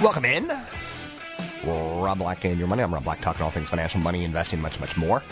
[0.00, 0.48] Welcome in.
[1.66, 2.84] Rob Black and your money.
[2.84, 5.22] I'm Rob Black, talking all things financial, money, investing, much, much more.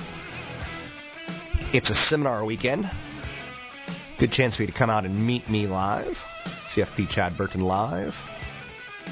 [1.72, 2.90] It's a seminar weekend.
[4.18, 6.14] Good chance for you to come out and meet me live.
[6.74, 8.12] CFP Chad Burton live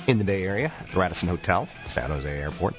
[0.09, 2.75] in the Bay Area at the Radisson Hotel, San Jose Airport.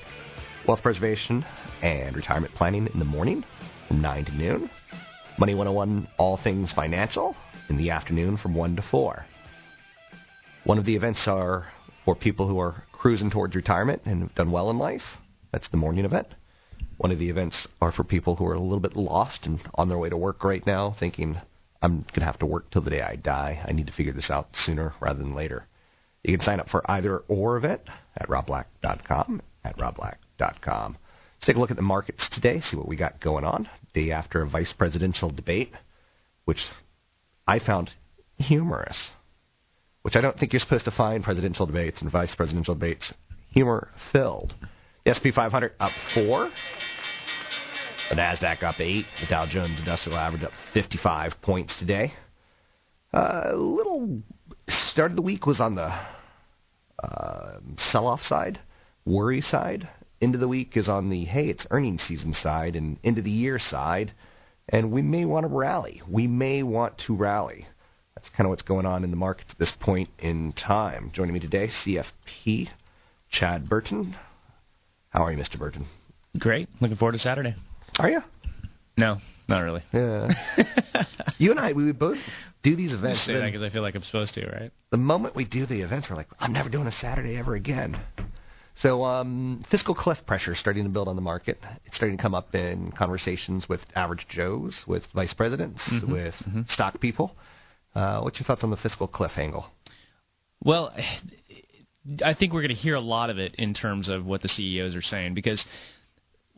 [0.68, 1.46] Wealth preservation
[1.82, 3.46] and retirement planning in the morning
[3.88, 4.70] from 9 to noon.
[5.40, 7.38] Money 101, all things financial
[7.70, 9.26] in the afternoon from 1 to 4.
[10.66, 11.68] One of the events are
[12.06, 15.02] for people who are cruising towards retirement and have done well in life.
[15.52, 16.28] That's the morning event.
[16.98, 19.90] One of the events are for people who are a little bit lost and on
[19.90, 21.38] their way to work right now, thinking,
[21.82, 23.64] I'm going to have to work till the day I die.
[23.68, 25.68] I need to figure this out sooner rather than later.
[26.24, 27.82] You can sign up for either or event
[28.18, 30.98] at robblack.com, at robblack.com.
[31.36, 33.70] Let's take a look at the markets today, see what we got going on.
[33.94, 35.72] Day after a vice presidential debate,
[36.46, 36.60] which
[37.46, 37.92] I found
[38.38, 38.98] humorous
[40.06, 43.12] which I don't think you're supposed to find presidential debates and vice presidential debates
[43.50, 44.54] humor filled.
[45.04, 46.52] The SP 500 up four.
[48.12, 49.06] The Nasdaq up eight.
[49.20, 52.14] The Dow Jones Industrial Average up 55 points today.
[53.14, 54.22] A uh, little
[54.92, 55.90] start of the week was on the
[57.04, 57.58] uh,
[57.92, 58.60] sell-off side,
[59.06, 59.90] worry side.
[60.22, 63.24] End of the week is on the hey, it's earnings season side, and end of
[63.24, 64.14] the year side.
[64.70, 66.04] And we may want to rally.
[66.08, 67.66] We may want to rally.
[68.16, 71.12] That's kind of what's going on in the market at this point in time.
[71.14, 72.70] Joining me today, CFP,
[73.30, 74.16] Chad Burton.
[75.10, 75.60] How are you, Mr.
[75.60, 75.86] Burton?
[76.40, 76.70] Great.
[76.80, 77.56] Looking forward to Saturday.
[78.00, 78.22] Are you?
[78.98, 79.18] No,
[79.50, 79.82] not really.
[79.92, 80.30] Yeah.
[81.38, 82.18] you and I, we would both
[82.64, 83.26] do these events.
[83.26, 84.72] Say that because I feel like I'm supposed to, right?
[84.92, 88.00] The moment we do the events, we're like, I'm never doing a Saturday ever again.
[88.82, 91.58] So, um, fiscal cliff pressure is starting to build on the market.
[91.86, 96.34] It's starting to come up in conversations with average Joes, with vice presidents, mm-hmm, with
[96.48, 96.62] mm-hmm.
[96.70, 97.36] stock people.
[97.96, 99.66] Uh, what's your thoughts on the fiscal cliff angle?
[100.64, 100.94] Well,
[102.24, 104.50] I think we're going to hear a lot of it in terms of what the
[104.50, 105.64] CEOs are saying because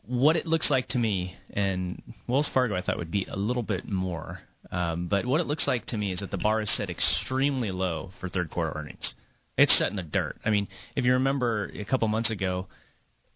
[0.06, 3.62] what it looks like to me, and Wells Fargo I thought would be a little
[3.62, 4.40] bit more,
[4.70, 7.70] um, but what it looks like to me is that the bar is set extremely
[7.70, 9.14] low for third quarter earnings.
[9.56, 10.36] It's set in the dirt.
[10.44, 12.66] I mean, if you remember a couple months ago,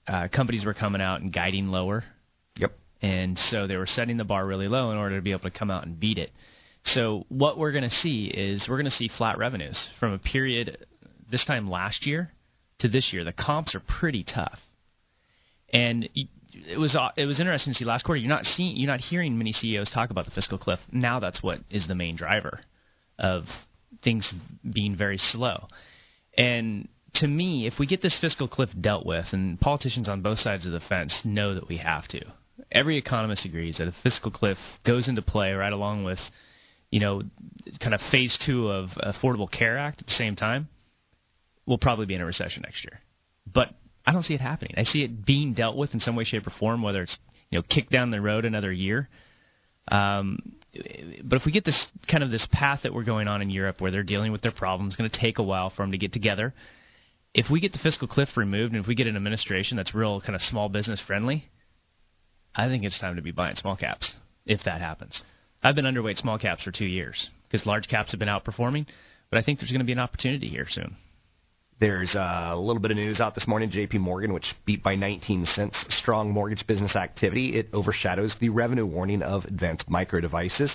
[0.06, 2.04] uh, companies were coming out and guiding lower.
[2.56, 2.72] Yep.
[3.02, 5.50] And so they were setting the bar really low in order to be able to
[5.50, 6.30] come out and beat it.
[6.84, 10.18] So what we're going to see is we're going to see flat revenues from a
[10.18, 10.86] period
[11.30, 12.30] this time last year
[12.80, 13.24] to this year.
[13.24, 14.58] The comps are pretty tough,
[15.72, 18.20] and it was uh, it was interesting to see last quarter.
[18.20, 20.80] You're not seeing you're not hearing many CEOs talk about the fiscal cliff.
[20.90, 22.60] Now that's what is the main driver
[23.18, 23.44] of
[24.02, 24.32] things
[24.70, 25.68] being very slow.
[26.36, 30.38] And to me, if we get this fiscal cliff dealt with, and politicians on both
[30.38, 32.20] sides of the fence know that we have to,
[32.70, 36.18] every economist agrees that a fiscal cliff goes into play right along with
[36.92, 37.22] you know,
[37.80, 40.68] kind of phase two of Affordable Care Act at the same time,
[41.66, 43.00] we'll probably be in a recession next year.
[43.52, 43.68] But
[44.06, 44.74] I don't see it happening.
[44.76, 47.18] I see it being dealt with in some way, shape, or form, whether it's
[47.50, 49.08] you know kicked down the road another year.
[49.88, 50.38] Um,
[51.24, 53.80] but if we get this kind of this path that we're going on in Europe,
[53.80, 55.98] where they're dealing with their problems, it's going to take a while for them to
[55.98, 56.52] get together.
[57.34, 60.20] If we get the fiscal cliff removed, and if we get an administration that's real
[60.20, 61.48] kind of small business friendly,
[62.54, 64.12] I think it's time to be buying small caps
[64.44, 65.22] if that happens.
[65.62, 68.86] I've been underweight small caps for two years because large caps have been outperforming,
[69.30, 70.96] but I think there's going to be an opportunity here soon.
[71.78, 73.70] There's uh, a little bit of news out this morning.
[73.70, 73.98] J.P.
[73.98, 77.56] Morgan, which beat by 19 cents, strong mortgage business activity.
[77.56, 80.74] It overshadows the revenue warning of advanced micro devices.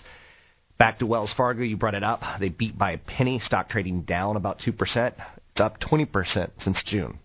[0.78, 2.22] Back to Wells Fargo, you brought it up.
[2.39, 4.74] They beat by a penny, stock trading down about 2%.
[4.78, 7.19] It's up 20% since June.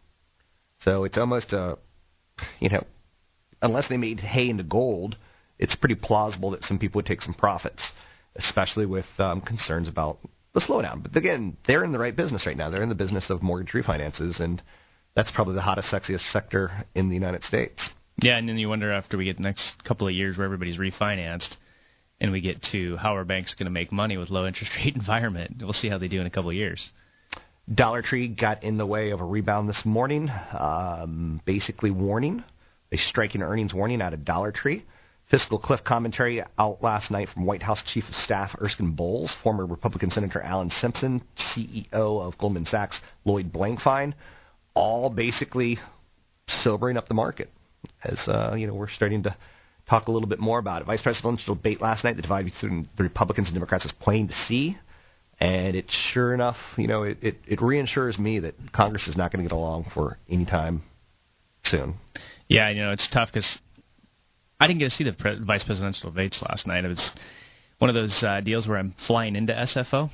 [0.81, 1.77] So it's almost a,
[2.61, 2.85] you know,
[3.61, 5.17] unless they made hay into gold–
[5.59, 7.83] it's pretty plausible that some people would take some profits,
[8.37, 10.19] especially with um, concerns about
[10.55, 11.03] the slowdown.
[11.03, 12.71] But again, they're in the right business right now.
[12.71, 14.63] They're in the business of mortgage refinances, and
[15.15, 17.79] that's probably the hottest, sexiest sector in the United States.
[18.21, 20.79] Yeah, and then you wonder after we get the next couple of years where everybody's
[20.79, 21.55] refinanced,
[22.21, 24.95] and we get to how are banks going to make money with low interest rate
[24.95, 25.57] environment.
[25.61, 26.91] We'll see how they do in a couple of years.
[27.73, 30.29] Dollar Tree got in the way of a rebound this morning,
[30.59, 32.45] um, basically warning.
[32.95, 34.85] Strike an earnings warning out of Dollar Tree
[35.33, 39.65] Fiscal cliff commentary out last night from White House Chief of Staff Erskine Bowles, former
[39.65, 41.23] Republican Senator Alan Simpson,
[41.57, 44.13] CEO of Goldman Sachs Lloyd Blankfein,
[44.75, 45.79] all basically
[46.63, 47.51] sobering up the market
[48.05, 49.35] as uh, you know we're starting to
[49.89, 50.85] talk a little bit more about it.
[50.85, 54.35] Vice presidential debate last night, the divide between the Republicans and Democrats was plain to
[54.47, 54.77] see.
[55.41, 59.33] And it sure enough, you know, it, it, it reassures me that Congress is not
[59.33, 60.83] going to get along for any time
[61.65, 61.95] soon.
[62.49, 63.59] Yeah, you know, it's tough because
[64.63, 66.85] I didn't get to see the pre- vice presidential debates last night.
[66.85, 67.11] It was
[67.81, 70.09] one of those uh, deals where I'm flying into SFO,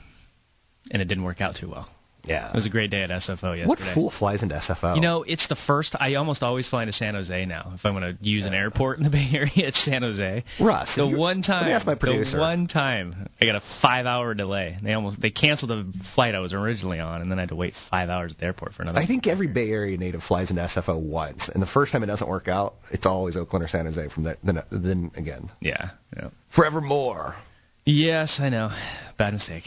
[0.90, 1.86] and it didn't work out too well.
[2.28, 2.50] Yeah.
[2.50, 3.66] It was a great day at SFO yesterday.
[3.66, 4.94] What fool flies into SFO?
[4.94, 5.96] You know, it's the first.
[5.98, 7.72] I almost always fly into San Jose now.
[7.74, 10.44] If I'm going to use an airport in the Bay Area, it's San Jose.
[10.60, 12.32] Russ, the one time, ask my producer.
[12.32, 14.76] the one time, I got a five-hour delay.
[14.82, 17.56] They almost they canceled the flight I was originally on, and then I had to
[17.56, 18.98] wait five hours at the airport for another.
[18.98, 22.06] I think every Bay Area native flies into SFO once, and the first time it
[22.06, 24.08] doesn't work out, it's always Oakland or San Jose.
[24.14, 26.28] From that, then, then again, Yeah, yeah.
[26.54, 27.36] forevermore.
[27.84, 28.68] Yes, I know.
[29.16, 29.64] Bad mistake.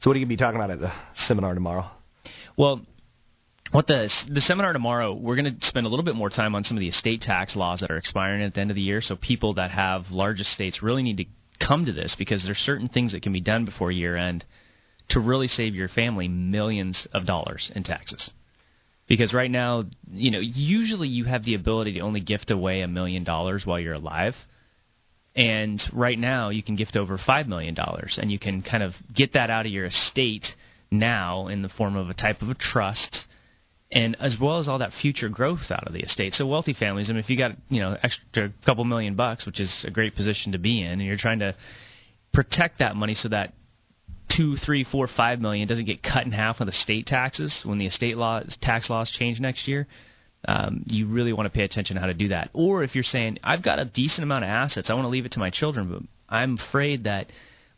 [0.00, 0.92] So, what are you going to be talking about at the
[1.26, 1.90] seminar tomorrow?
[2.56, 2.80] Well,
[3.72, 6.64] what the the seminar tomorrow, we're going to spend a little bit more time on
[6.64, 9.00] some of the estate tax laws that are expiring at the end of the year.
[9.02, 11.24] So people that have large estates really need to
[11.66, 14.44] come to this because there's certain things that can be done before year end
[15.10, 18.30] to really save your family millions of dollars in taxes.
[19.08, 22.88] Because right now, you know, usually you have the ability to only gift away a
[22.88, 24.34] million dollars while you're alive.
[25.38, 27.76] And right now, you can gift over $5 million,
[28.16, 30.44] and you can kind of get that out of your estate
[30.90, 33.18] now in the form of a type of a trust,
[33.92, 36.32] and as well as all that future growth out of the estate.
[36.32, 39.60] So, wealthy families, I mean, if you got, you know, extra couple million bucks, which
[39.60, 41.54] is a great position to be in, and you're trying to
[42.34, 43.54] protect that money so that
[44.36, 47.86] two, three, four, five million doesn't get cut in half with estate taxes when the
[47.86, 49.86] estate laws, tax laws change next year
[50.48, 52.48] um, you really want to pay attention to how to do that.
[52.54, 55.26] Or if you're saying, I've got a decent amount of assets, I want to leave
[55.26, 57.26] it to my children, but I'm afraid that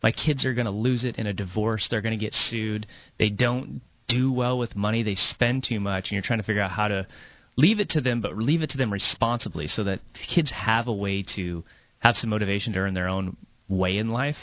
[0.04, 2.86] my kids are going to lose it in a divorce, they're going to get sued,
[3.18, 6.62] they don't do well with money, they spend too much, and you're trying to figure
[6.62, 7.08] out how to
[7.56, 9.98] leave it to them, but leave it to them responsibly so that
[10.32, 11.64] kids have a way to
[11.98, 13.36] have some motivation to earn their own
[13.68, 14.36] way in life.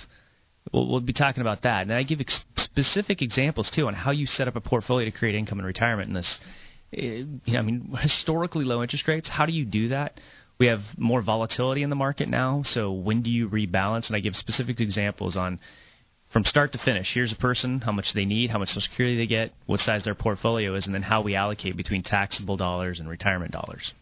[0.74, 4.12] We'll, we'll be talking about that, and I give ex- specific examples too on how
[4.12, 6.40] you set up a portfolio to create income in retirement in this
[6.96, 9.30] uh, you know, I mean, historically low interest rates.
[9.32, 10.20] How do you do that?
[10.60, 14.08] We have more volatility in the market now, so when do you rebalance?
[14.08, 15.60] And I give specific examples on
[16.34, 17.12] from start to finish.
[17.14, 20.04] Here's a person, how much they need, how much Social Security they get, what size
[20.04, 23.94] their portfolio is, and then how we allocate between taxable dollars and retirement dollars.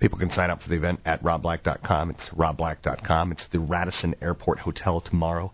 [0.00, 2.10] People can sign up for the event at robblack.com.
[2.10, 3.32] It's robblack.com.
[3.32, 5.52] It's the Radisson Airport Hotel tomorrow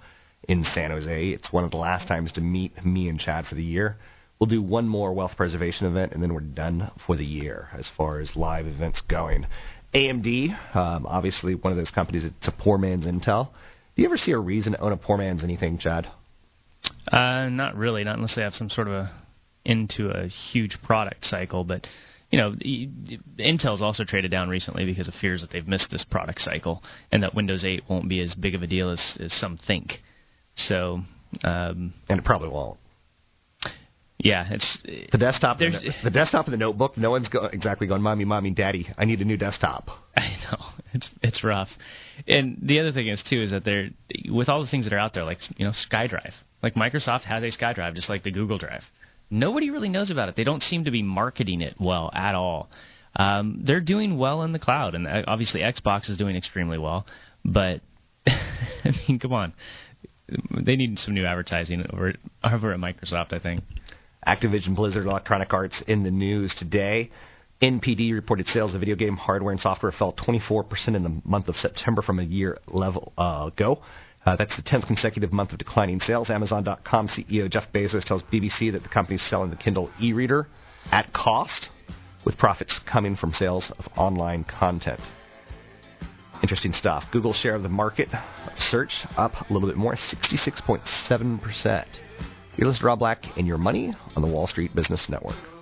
[0.48, 1.28] in San Jose.
[1.30, 3.96] It's one of the last times to meet me and Chad for the year.
[4.38, 7.88] We'll do one more wealth preservation event, and then we're done for the year as
[7.96, 9.46] far as live events going.
[9.94, 12.24] AMD, um, obviously one of those companies.
[12.24, 13.48] It's a poor man's Intel.
[13.94, 16.08] Do you ever see a reason to own a poor man's anything, Chad?
[17.06, 19.22] Uh, not really, not unless they have some sort of a
[19.64, 21.64] into a huge product cycle.
[21.64, 21.86] But
[22.30, 22.52] you know,
[23.38, 26.82] Intel's also traded down recently because of fears that they've missed this product cycle
[27.12, 29.92] and that Windows 8 won't be as big of a deal as, as some think.
[30.56, 31.00] So,
[31.44, 32.78] um, And it probably won't.
[34.18, 36.96] Yeah, it's The desktop, the, the desktop and the notebook.
[36.96, 40.64] No one's go, exactly going, "Mommy, mommy, daddy, I need a new desktop." I know
[40.92, 41.68] it's it's rough.
[42.26, 43.90] And the other thing is too is that they're
[44.30, 46.32] with all the things that are out there, like you know SkyDrive.
[46.62, 48.82] Like Microsoft has a SkyDrive, just like the Google Drive.
[49.30, 50.36] Nobody really knows about it.
[50.36, 52.70] They don't seem to be marketing it well at all.
[53.16, 57.04] Um, they're doing well in the cloud, and uh, obviously Xbox is doing extremely well.
[57.44, 57.80] But
[58.26, 59.54] I mean, come on,
[60.64, 63.32] they need some new advertising over over at Microsoft.
[63.32, 63.64] I think.
[64.26, 67.10] Activision Blizzard Electronic Arts in the news today.
[67.62, 71.56] NPD reported sales of video game hardware and software fell 24% in the month of
[71.56, 73.80] September from a year level uh, ago.
[74.26, 76.30] Uh, that's the 10th consecutive month of declining sales.
[76.30, 80.46] Amazon.com CEO Jeff Bezos tells BBC that the company is selling the Kindle e-reader
[80.90, 81.68] at cost,
[82.24, 85.00] with profits coming from sales of online content.
[86.42, 87.04] Interesting stuff.
[87.12, 88.08] Google's share of the market
[88.70, 91.84] search up a little bit more, 66.7%.
[92.56, 95.53] You're listening to Rob Black and Your Money on the Wall Street Business Network.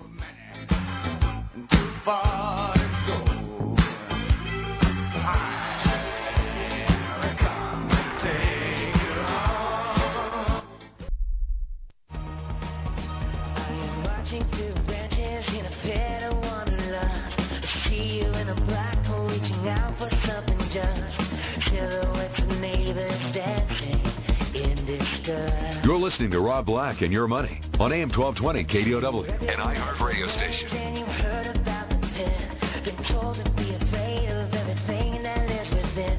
[26.23, 30.69] Listening to Rob Black and Your Money on AM 1220 KDOW, an iHeart radio station.
[30.71, 32.85] Then you heard about the pit.
[32.85, 36.15] Been told to be afraid of everything that lives within.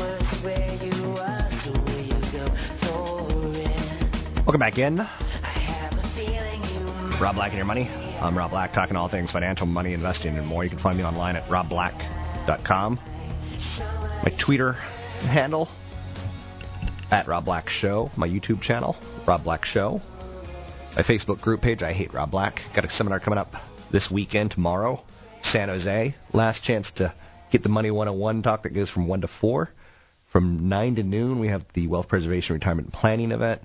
[0.00, 2.48] was where you are, so will you go
[2.80, 4.46] for it?
[4.46, 4.98] Welcome back in.
[4.98, 7.20] I have a feeling you might.
[7.20, 7.86] Rob Black and Your Money.
[7.86, 10.64] I'm Rob Black, talking all things financial, money, investing, and more.
[10.64, 12.98] You can find me online at robblack.com.
[14.24, 15.68] My Twitter handle,
[17.10, 18.10] at Rob Black Show.
[18.16, 20.00] My YouTube channel, Rob Black Show.
[20.96, 22.58] My Facebook group page, I Hate Rob Black.
[22.74, 23.52] Got a seminar coming up
[23.92, 25.02] this weekend, tomorrow,
[25.44, 26.14] San Jose.
[26.32, 27.14] Last chance to
[27.52, 29.70] get the Money 101 talk that goes from 1 to 4.
[30.32, 33.62] From 9 to noon, we have the Wealth Preservation Retirement Planning event.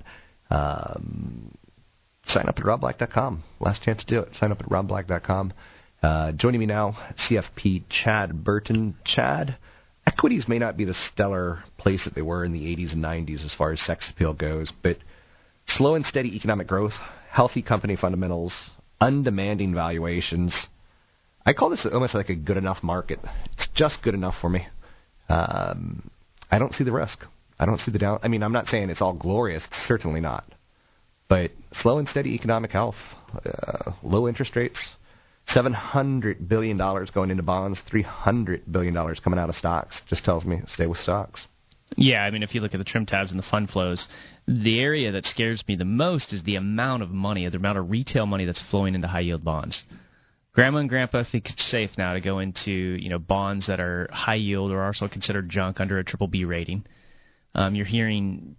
[0.50, 1.56] Um,
[2.28, 3.44] sign up at robblack.com.
[3.60, 4.30] Last chance to do it.
[4.40, 5.54] Sign up at robblack.com.
[6.02, 6.96] Uh, joining me now,
[7.28, 8.96] CFP Chad Burton.
[9.06, 9.58] Chad,
[10.08, 13.44] equities may not be the stellar place that they were in the 80s and 90s
[13.44, 14.98] as far as sex appeal goes, but
[15.68, 16.94] slow and steady economic growth,
[17.32, 18.54] healthy company fundamentals,
[19.02, 20.54] undemanding valuations.
[21.46, 23.20] I call this almost like a good enough market.
[23.54, 24.68] It's just good enough for me.
[25.30, 26.10] Um,
[26.52, 27.20] I don't see the risk.
[27.60, 28.20] I don't see the down.
[28.24, 29.64] I mean, I'm not saying it's all glorious.
[29.88, 30.46] Certainly not.
[31.28, 32.96] But slow and steady economic health,
[33.34, 34.78] uh, low interest rates,
[35.50, 40.00] seven hundred billion dollars going into bonds, three hundred billion dollars coming out of stocks.
[40.10, 41.48] Just tells me stay with stocks.
[41.98, 44.08] Yeah, I mean, if you look at the TrimTabs and the fund flows,
[44.48, 47.90] the area that scares me the most is the amount of money, the amount of
[47.90, 49.84] retail money that's flowing into high yield bonds.
[50.54, 54.10] Grandma and Grandpa think it's safe now to go into you know bonds that are
[54.12, 56.86] high yield or also considered junk under a triple B rating.
[57.54, 58.56] Um, you're hearing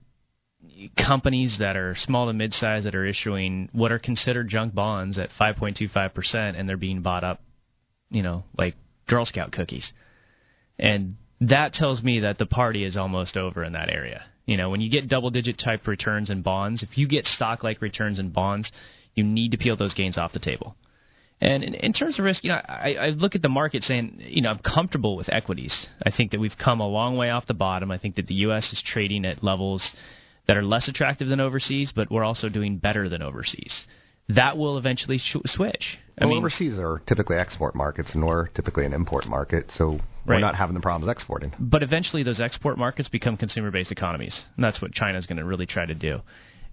[0.97, 5.31] companies that are small to mid-size that are issuing what are considered junk bonds at
[5.41, 7.41] 5.25 percent, and they're being bought up,
[8.11, 8.75] you know, like
[9.09, 9.93] Girl Scout cookies.
[10.79, 14.25] And that tells me that the party is almost over in that area.
[14.47, 17.65] You know, when you get double digit type returns in bonds, if you get stock
[17.65, 18.71] like returns in bonds,
[19.15, 20.77] you need to peel those gains off the table.
[21.41, 24.21] And in, in terms of risk, you know, I, I look at the market saying,
[24.21, 25.87] you know, I'm comfortable with equities.
[26.03, 27.91] I think that we've come a long way off the bottom.
[27.91, 28.65] I think that the U.S.
[28.73, 29.93] is trading at levels
[30.49, 33.85] that are less attractive than overseas, but we're also doing better than overseas.
[34.29, 35.99] That will eventually sh- switch.
[36.19, 40.01] I well, mean, overseas are typically export markets, and we're typically an import market, so
[40.25, 40.41] we're Right.
[40.41, 41.53] not having the problems exporting.
[41.61, 45.67] but eventually those export markets become consumer-based economies, and that's what China's going to really
[45.67, 46.21] try to do.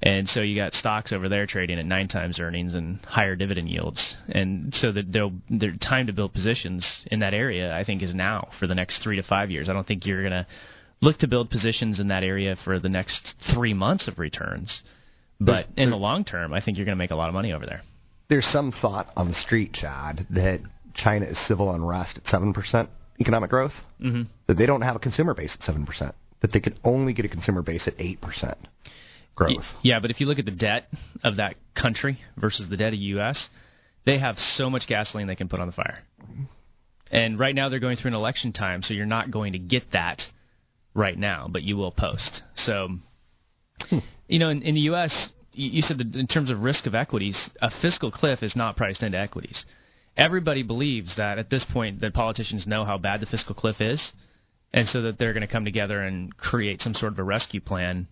[0.01, 3.69] And so you got stocks over there trading at nine times earnings and higher dividend
[3.69, 8.01] yields, and so that they'll their time to build positions in that area, I think,
[8.01, 9.69] is now for the next three to five years.
[9.69, 10.45] I don't think you're going to
[11.03, 14.81] look to build positions in that area for the next three months of returns,
[15.39, 17.51] but in the long term, I think you're going to make a lot of money
[17.51, 17.81] over there.
[18.29, 20.61] There's some thought on the street, Chad, that
[20.95, 23.73] China is civil unrest at seven percent economic growth.
[24.01, 24.23] Mm-hmm.
[24.47, 26.15] That they don't have a consumer base at seven percent.
[26.41, 28.57] That they could only get a consumer base at eight percent
[29.35, 29.65] growth.
[29.81, 30.87] Yeah, but if you look at the debt
[31.23, 33.49] of that country versus the debt of the U.S.,
[34.05, 35.99] they have so much gasoline they can put on the fire.
[37.11, 39.91] And right now they're going through an election time, so you're not going to get
[39.93, 40.19] that
[40.93, 42.41] right now, but you will post.
[42.55, 42.89] So,
[43.89, 43.99] hmm.
[44.27, 46.95] you know, in, in the U.S., you, you said that in terms of risk of
[46.95, 49.65] equities, a fiscal cliff is not priced into equities.
[50.15, 54.13] Everybody believes that at this point that politicians know how bad the fiscal cliff is,
[54.73, 57.61] and so that they're going to come together and create some sort of a rescue
[57.61, 58.07] plan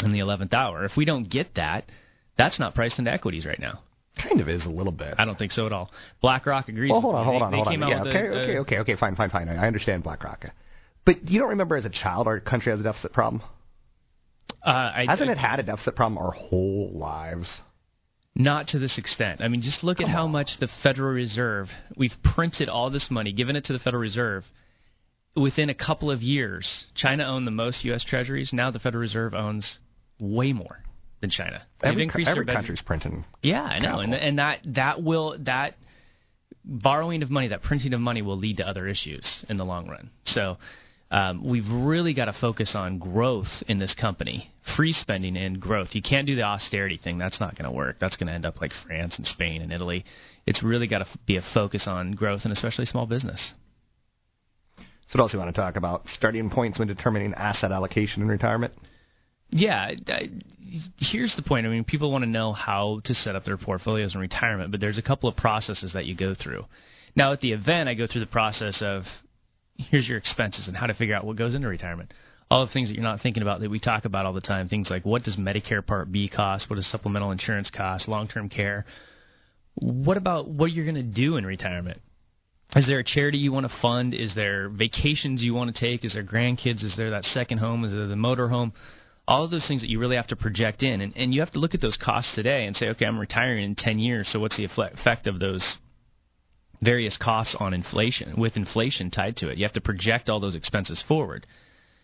[0.00, 0.84] in the 11th hour.
[0.84, 1.90] If we don't get that,
[2.36, 3.80] that's not priced into equities right now.
[4.20, 5.14] Kind of is a little bit.
[5.18, 5.90] I don't think so at all.
[6.20, 6.90] BlackRock agrees.
[6.90, 7.80] Well, hold on, hold on, they hold on.
[7.80, 9.48] Yeah, okay, a- okay, okay, okay, fine, fine, fine.
[9.48, 10.44] I understand BlackRock.
[11.04, 13.42] But you don't remember as a child our country has a deficit problem?
[14.64, 17.46] Uh, I, Hasn't it had a deficit problem our whole lives?
[18.34, 19.42] Not to this extent.
[19.42, 20.32] I mean, just look at how on.
[20.32, 24.44] much the Federal Reserve, we've printed all this money, given it to the Federal Reserve.
[25.36, 28.04] Within a couple of years, China owned the most U.S.
[28.04, 28.50] Treasuries.
[28.52, 29.78] Now the Federal Reserve owns
[30.18, 30.78] way more
[31.20, 31.62] than China.
[31.80, 33.24] They've Every, increased every their country's printing.
[33.42, 35.74] Yeah, I know, and and that that will that
[36.64, 39.88] borrowing of money, that printing of money, will lead to other issues in the long
[39.88, 40.10] run.
[40.24, 40.56] So.
[41.14, 45.90] Um, we've really got to focus on growth in this company, free spending and growth.
[45.92, 47.98] You can't do the austerity thing; that's not going to work.
[48.00, 50.04] That's going to end up like France and Spain and Italy.
[50.44, 53.54] It's really got to be a focus on growth and especially small business.
[54.76, 56.02] So what else you want to talk about?
[56.18, 58.74] Starting points when determining asset allocation in retirement?
[59.50, 60.30] Yeah, I,
[60.98, 61.64] here's the point.
[61.64, 64.80] I mean, people want to know how to set up their portfolios in retirement, but
[64.80, 66.64] there's a couple of processes that you go through.
[67.14, 69.04] Now, at the event, I go through the process of
[69.76, 72.12] here's your expenses and how to figure out what goes into retirement.
[72.50, 74.68] All the things that you're not thinking about that we talk about all the time.
[74.68, 76.68] Things like what does Medicare Part B cost?
[76.68, 78.08] What does supplemental insurance cost?
[78.08, 78.84] Long term care.
[79.76, 82.00] What about what you're going to do in retirement?
[82.76, 84.14] Is there a charity you want to fund?
[84.14, 86.04] Is there vacations you want to take?
[86.04, 86.82] Is there grandkids?
[86.82, 87.84] Is there that second home?
[87.84, 88.72] Is there the motor home?
[89.26, 91.00] All of those things that you really have to project in.
[91.00, 93.64] And, and you have to look at those costs today and say, okay, I'm retiring
[93.64, 95.62] in 10 years, so what's the effect of those
[96.82, 99.58] various costs on inflation, with inflation tied to it?
[99.58, 101.46] You have to project all those expenses forward.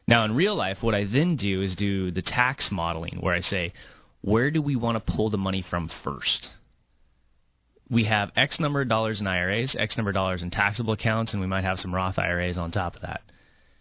[0.06, 3.40] Now, in real life, what I then do is do the tax modeling where I
[3.40, 3.72] say,
[4.22, 6.48] where do we want to pull the money from first?
[7.88, 11.32] We have X number of dollars in IRAs, X number of dollars in taxable accounts,
[11.32, 13.20] and we might have some Roth IRAs on top of that.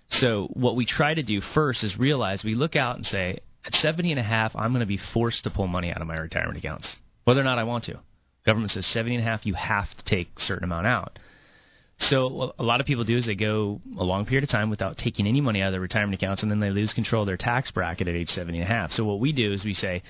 [0.09, 3.73] So what we try to do first is realize we look out and say, at
[3.73, 6.17] 70 and a half, I'm going to be forced to pull money out of my
[6.17, 7.99] retirement accounts, whether or not I want to.
[8.45, 11.19] Government says 70 and a half, you have to take a certain amount out.
[11.99, 14.97] So a lot of people do is they go a long period of time without
[14.97, 17.37] taking any money out of their retirement accounts, and then they lose control of their
[17.37, 18.91] tax bracket at age 70 and a half.
[18.91, 20.01] So what we do is we say,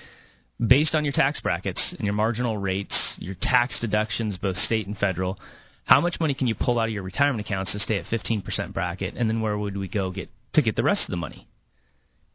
[0.65, 4.95] based on your tax brackets and your marginal rates, your tax deductions, both state and
[4.95, 5.39] federal,
[5.85, 8.71] how much money can you pull out of your retirement accounts to stay at 15%
[8.71, 11.47] bracket, and then where would we go get to get the rest of the money?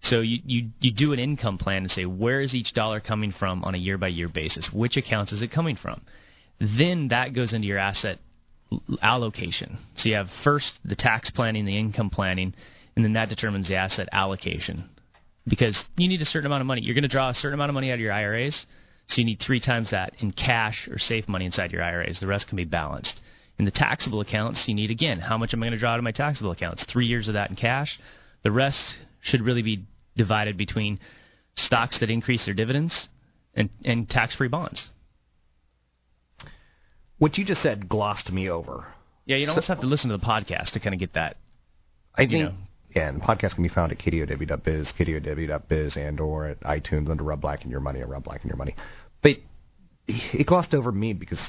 [0.05, 3.33] So you, you you do an income plan and say where is each dollar coming
[3.39, 4.69] from on a year by year basis?
[4.73, 6.03] Which accounts is it coming from?
[6.61, 8.19] Then that goes into your asset
[9.03, 9.79] allocation.
[9.97, 12.55] So you have first the tax planning, the income planning,
[12.97, 14.91] and then that determines the asset allocation.
[15.47, 16.83] Because you need a certain amount of money.
[16.83, 18.67] You're going to draw a certain amount of money out of your IRAs,
[19.09, 22.19] so you need three times that in cash or safe money inside your IRAs.
[22.21, 23.21] The rest can be balanced.
[23.59, 25.99] In the taxable accounts, you need again how much am I going to draw out
[25.99, 26.85] of my taxable accounts?
[26.93, 27.99] Three years of that in cash.
[28.43, 28.83] The rest
[29.23, 29.85] should really be
[30.17, 30.99] divided between
[31.57, 33.09] stocks that increase their dividends
[33.55, 34.91] and, and tax-free bonds.
[37.19, 38.87] What you just said glossed me over.
[39.27, 41.37] Yeah, you almost have to listen to the podcast to kind of get that.
[42.15, 42.53] I think, know.
[42.95, 47.25] yeah, and the podcast can be found at kdow.biz, kdow.biz, and or at iTunes under
[47.25, 48.75] Rob Black and Your Money or Rob Black and Your Money.
[49.23, 49.37] But
[50.07, 51.41] it glossed over me because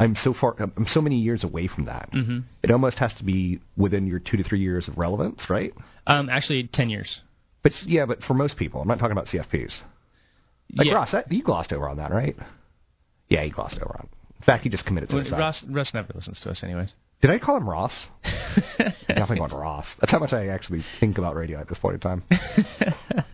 [0.00, 2.10] I'm so far, I'm so many years away from that.
[2.12, 2.38] Mm-hmm.
[2.62, 5.72] It almost has to be within your two to three years of relevance, right?
[6.06, 7.20] Um, actually, 10 years.
[7.62, 9.72] But yeah, but for most people, I'm not talking about CFPs.
[10.74, 10.94] Like yeah.
[10.94, 12.36] Ross, that, you glossed over on that, right?
[13.28, 14.06] Yeah, he glossed over on.
[14.06, 14.16] it.
[14.38, 15.38] In fact, he just committed Well, suicide.
[15.38, 16.94] Ross, Russ never listens to us, anyways.
[17.20, 17.92] Did I call him Ross?
[19.08, 19.84] Definitely going Ross.
[20.00, 22.22] That's how much I actually think about radio at this point in time.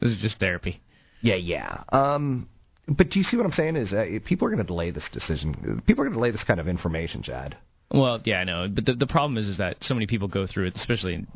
[0.00, 0.80] This is just therapy.
[1.20, 1.84] Yeah, yeah.
[1.90, 2.48] Um,
[2.88, 3.76] but do you see what I'm saying?
[3.76, 5.82] Is uh, people are going to delay this decision.
[5.86, 7.56] People are going to delay this kind of information, Chad.
[7.90, 10.46] Well, yeah, I know, but the the problem is, is that so many people go
[10.46, 11.26] through it, especially in,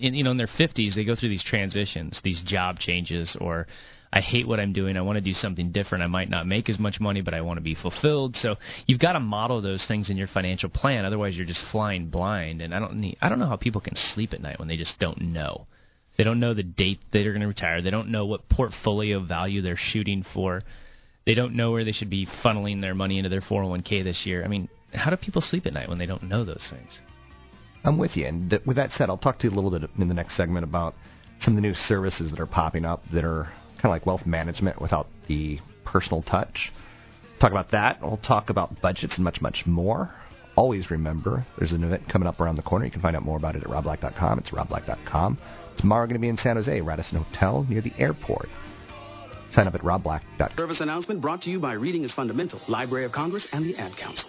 [0.00, 3.66] in you know in their 50s, they go through these transitions, these job changes, or
[4.12, 6.02] I hate what I'm doing, I want to do something different.
[6.02, 8.34] I might not make as much money, but I want to be fulfilled.
[8.36, 12.08] So you've got to model those things in your financial plan, otherwise you're just flying
[12.08, 12.60] blind.
[12.60, 14.76] And I don't need, I don't know how people can sleep at night when they
[14.76, 15.66] just don't know.
[16.18, 17.80] They don't know the date they're going to retire.
[17.82, 20.62] They don't know what portfolio value they're shooting for.
[21.24, 24.44] They don't know where they should be funneling their money into their 401k this year.
[24.44, 26.98] I mean, how do people sleep at night when they don't know those things?
[27.84, 28.26] I'm with you.
[28.26, 30.36] And th- with that said, I'll talk to you a little bit in the next
[30.36, 30.94] segment about
[31.42, 33.44] some of the new services that are popping up that are
[33.76, 36.70] kind of like wealth management without the personal touch.
[37.40, 38.02] Talk about that.
[38.02, 40.12] We'll talk about budgets and much, much more.
[40.56, 42.84] Always remember, there's an event coming up around the corner.
[42.84, 44.40] You can find out more about it at robblack.com.
[44.40, 45.38] It's robblack.com.
[45.78, 48.48] Tomorrow, going to be in San Jose, Radisson Hotel near the airport.
[49.52, 50.50] Sign up at robblack.com.
[50.56, 53.92] Service announcement brought to you by Reading is Fundamental, Library of Congress, and the Ad
[53.96, 54.28] Council.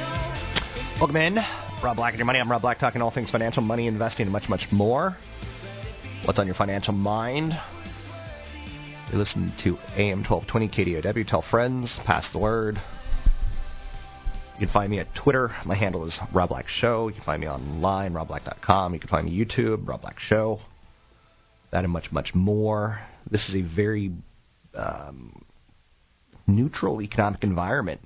[1.01, 1.35] Welcome in.
[1.83, 2.37] Rob Black and your money.
[2.37, 5.17] I'm Rob Black, talking all things financial, money, investing, and much, much more.
[6.25, 7.53] What's on your financial mind?
[9.11, 11.27] You listen to AM 1220 KDOW.
[11.27, 12.79] Tell friends, pass the word.
[14.59, 15.49] You can find me at Twitter.
[15.65, 17.07] My handle is Rob Black Show.
[17.07, 18.93] You can find me online, robblack.com.
[18.93, 20.59] You can find me YouTube, Rob Black Show.
[21.71, 22.99] That and much, much more.
[23.27, 24.11] This is a very
[24.75, 25.45] um,
[26.45, 28.01] neutral economic environment.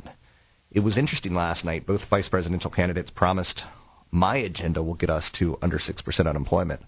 [0.76, 1.88] It was interesting last night.
[1.88, 3.62] Both vice presidential candidates promised
[4.12, 6.82] my agenda will get us to under 6% unemployment.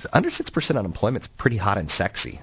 [0.00, 2.42] So under 6% unemployment is pretty hot and sexy.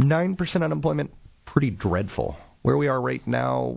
[0.00, 1.10] 9% unemployment,
[1.44, 2.38] pretty dreadful.
[2.62, 3.76] Where we are right now,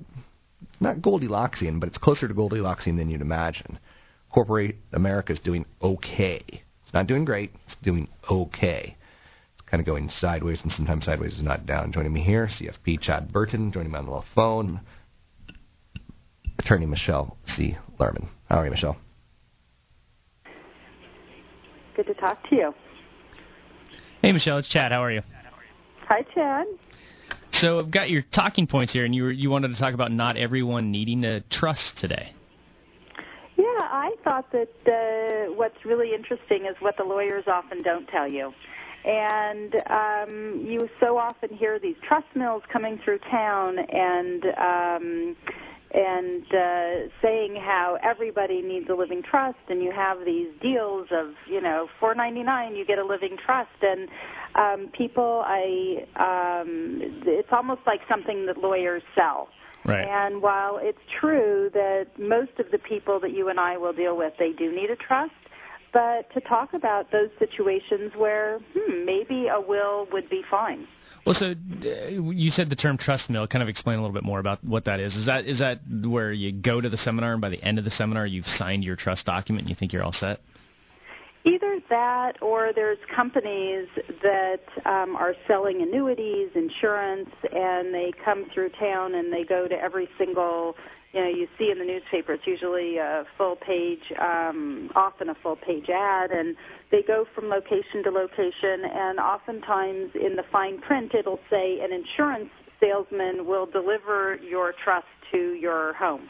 [0.80, 3.78] not Goldilocksian, but it's closer to Goldilocksian than you'd imagine.
[4.32, 6.44] Corporate America is doing okay.
[6.48, 8.96] It's not doing great, it's doing okay.
[9.56, 11.92] It's kind of going sideways, and sometimes sideways is not down.
[11.92, 13.74] Joining me here, CFP Chad Burton.
[13.74, 14.80] Joining me on the phone,
[16.60, 17.78] attorney Michelle C.
[18.00, 18.28] Lerman.
[18.50, 18.98] How are you, Michelle?
[21.96, 22.74] Good to talk to you.
[24.22, 24.92] Hey, Michelle, it's Chad.
[24.92, 25.22] How are you?
[26.08, 26.68] Hi, Chad.
[27.54, 30.12] So I've got your talking points here, and you were, you wanted to talk about
[30.12, 32.34] not everyone needing a trust today.
[33.58, 38.28] Yeah, I thought that uh, what's really interesting is what the lawyers often don't tell
[38.28, 38.54] you.
[39.06, 45.36] And um, you so often hear these trust mills coming through town and um,
[45.98, 51.34] and uh, saying how everybody needs a living trust, and you have these deals of
[51.50, 54.08] you know four ninety nine, you get a living trust, and
[54.54, 59.50] um, people, I um, it's almost like something that lawyers sell.
[59.86, 60.06] Right.
[60.08, 64.18] And while it's true that most of the people that you and I will deal
[64.18, 65.32] with, they do need a trust,
[65.94, 70.88] but to talk about those situations where hmm, maybe a will would be fine.
[71.28, 73.46] Well, so uh, you said the term trust mill.
[73.48, 75.14] Kind of explain a little bit more about what that is.
[75.14, 77.84] Is that is that where you go to the seminar and by the end of
[77.84, 80.40] the seminar you've signed your trust document and you think you're all set?
[81.44, 83.88] Either that, or there's companies
[84.24, 89.76] that um, are selling annuities, insurance, and they come through town and they go to
[89.76, 90.76] every single.
[91.12, 95.36] You know, you see in the newspaper, it's usually a full page, um, often a
[95.36, 96.56] full page ad, and
[96.92, 98.86] they go from location to location.
[98.86, 105.08] And oftentimes, in the fine print, it'll say an insurance salesman will deliver your trust
[105.32, 106.30] to your home.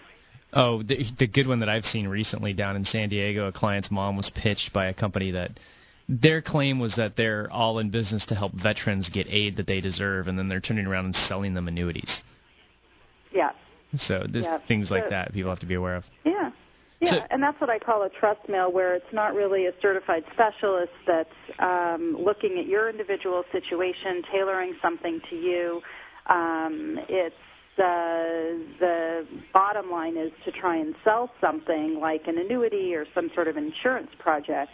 [0.53, 3.91] Oh, the, the good one that I've seen recently down in San Diego, a client's
[3.91, 5.51] mom was pitched by a company that
[6.09, 9.81] their claim was that they're all in business to help veterans get aid that they
[9.81, 12.21] deserve, and then they're turning around and selling them annuities.
[13.33, 13.51] Yeah.
[13.97, 14.59] So there's Yeah.
[14.67, 16.05] things like So- that people have to be aware of.
[16.23, 16.51] Yeah.
[16.99, 19.71] Yeah, So- and that's what I call a trust mill, where it's not really a
[19.81, 21.29] certified specialist that's
[21.59, 25.81] um, looking at your individual situation, tailoring something to you.
[26.27, 27.35] Um, it's
[27.77, 33.29] uh, the bottom line is to try and sell something like an annuity or some
[33.35, 34.71] sort of insurance project,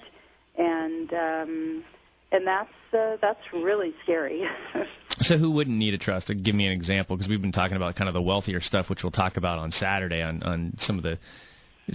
[0.58, 1.84] and um,
[2.32, 4.44] and that's uh, that's really scary.
[5.20, 6.28] So who wouldn't need a trust?
[6.44, 9.04] Give me an example, because we've been talking about kind of the wealthier stuff, which
[9.04, 11.20] we'll talk about on Saturday on on some of the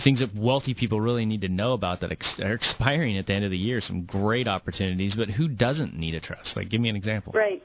[0.05, 3.33] things that wealthy people really need to know about that ex- are expiring at the
[3.33, 3.81] end of the year.
[3.81, 6.57] Some great opportunities, but who doesn't need a trust?
[6.57, 7.33] Like, give me an example.
[7.35, 7.63] Right.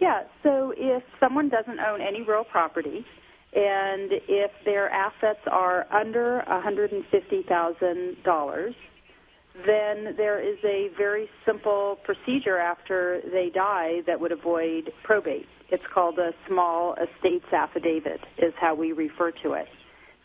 [0.00, 0.22] Yeah.
[0.42, 3.04] So if someone doesn't own any real property,
[3.54, 8.74] and if their assets are under $150,000,
[9.64, 15.46] then there is a very simple procedure after they die that would avoid probate.
[15.70, 19.66] It's called a small estates affidavit, is how we refer to it.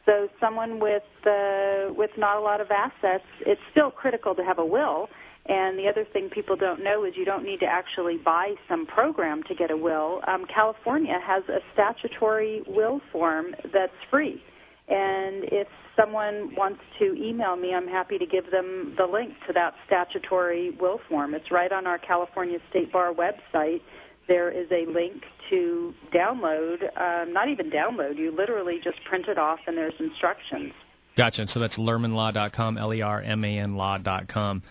[0.06, 4.60] So someone with uh, with not a lot of assets, it's still critical to have
[4.60, 5.08] a will.
[5.46, 8.86] And the other thing people don't know is you don't need to actually buy some
[8.86, 10.22] program to get a will.
[10.28, 14.42] Um, California has a statutory will form that's free.
[14.88, 19.54] And if someone wants to email me, I'm happy to give them the link to
[19.54, 21.34] that statutory will form.
[21.34, 23.82] It's right on our California State Bar website.
[24.28, 29.38] There is a link to download, um, not even download, you literally just print it
[29.38, 30.74] off and there's instructions.
[31.16, 31.46] Gotcha.
[31.48, 34.64] So that's lermanlaw.com, L-E-R-M-A-N law.com.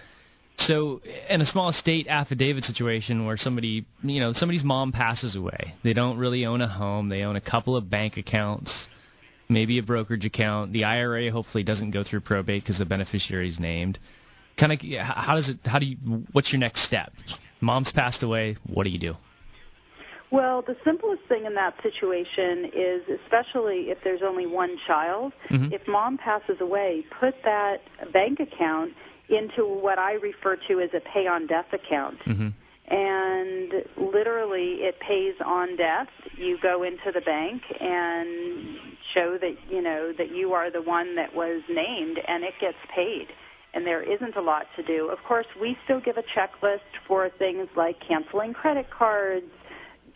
[0.66, 5.74] So, in a small estate affidavit situation where somebody, you know, somebody's mom passes away,
[5.82, 8.70] they don't really own a home, they own a couple of bank accounts,
[9.48, 10.74] maybe a brokerage account.
[10.74, 13.98] The IRA hopefully doesn't go through probate because the beneficiary is named.
[14.58, 15.60] Kind of, how does it?
[15.64, 15.96] How do you?
[16.32, 17.10] What's your next step?
[17.62, 18.58] Mom's passed away.
[18.66, 19.14] What do you do?
[20.30, 25.72] Well, the simplest thing in that situation is, especially if there's only one child, Mhm.
[25.72, 28.94] if mom passes away, put that bank account
[29.28, 32.18] into what I refer to as a pay on death account.
[32.26, 32.48] Mm-hmm.
[32.92, 36.08] And literally, it pays on death.
[36.36, 38.78] You go into the bank and
[39.14, 42.78] show that you know that you are the one that was named, and it gets
[42.94, 43.28] paid.
[43.74, 45.08] And there isn't a lot to do.
[45.08, 49.46] Of course, we still give a checklist for things like canceling credit cards,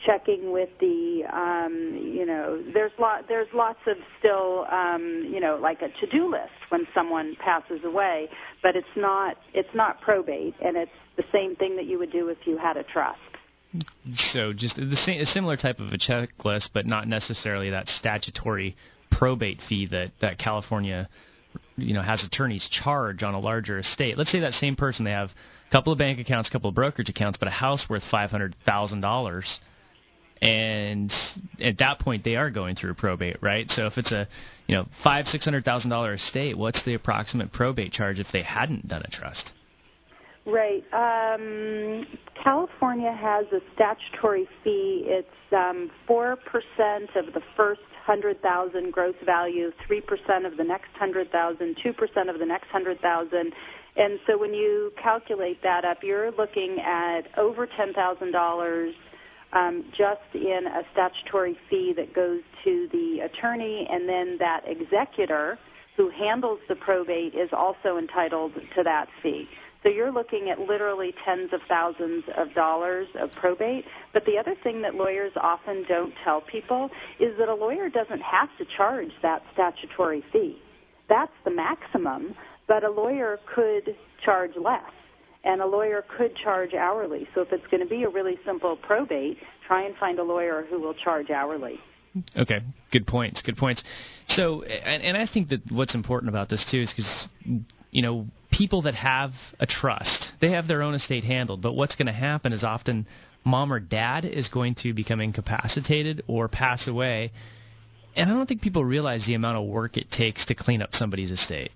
[0.07, 5.59] checking with the um you know there's lot there's lots of still um you know
[5.61, 8.29] like a to-do list when someone passes away
[8.63, 12.29] but it's not it's not probate and it's the same thing that you would do
[12.29, 13.19] if you had a trust
[14.33, 18.77] So just the same, a similar type of a checklist, but not necessarily that statutory
[19.11, 21.09] probate fee that that California,
[21.77, 24.17] you know, has attorneys charge on a larger estate.
[24.17, 26.77] Let's say that same person they have a couple of bank accounts, a couple of
[26.77, 29.47] brokerage accounts, but a house worth five hundred thousand dollars.
[30.43, 31.11] And
[31.63, 33.67] at that point, they are going through probate, right?
[33.71, 34.29] So if it's a,
[34.67, 38.43] you know, five six hundred thousand dollar estate, what's the approximate probate charge if they
[38.43, 39.53] hadn't done a trust?
[40.47, 40.85] Right.
[40.93, 42.05] Um,
[42.43, 45.05] California has a statutory fee.
[45.07, 46.37] It's um, 4%
[47.17, 52.67] of the first 100,000 gross value, 3% of the next 100,000, 2% of the next
[52.73, 53.53] 100,000.
[53.97, 58.93] And so when you calculate that up, you're looking at over $10,000
[59.55, 65.59] um, just in a statutory fee that goes to the attorney and then that executor
[65.97, 69.47] who handles the probate is also entitled to that fee.
[69.85, 73.85] So you're looking at literally tens of thousands of dollars of probate.
[74.15, 76.89] But the other thing that lawyers often don't tell people
[77.21, 80.59] is that a lawyer doesn't have to charge that statutory fee.
[81.09, 82.35] That's the maximum,
[82.67, 84.81] but a lawyer could charge less.
[85.45, 87.29] And a lawyer could charge hourly.
[87.35, 90.67] So if it's going to be a really simple probate, try and find a lawyer
[90.69, 91.79] who will charge hourly.
[92.37, 92.61] Okay,
[92.93, 93.43] good points.
[93.43, 93.83] Good points.
[94.29, 97.29] So, and, and I think that what's important about this too is because
[97.91, 101.61] you know people that have a trust, they have their own estate handled.
[101.61, 103.07] But what's going to happen is often
[103.45, 107.33] mom or dad is going to become incapacitated or pass away,
[108.17, 110.91] and I don't think people realize the amount of work it takes to clean up
[110.93, 111.73] somebody's estate.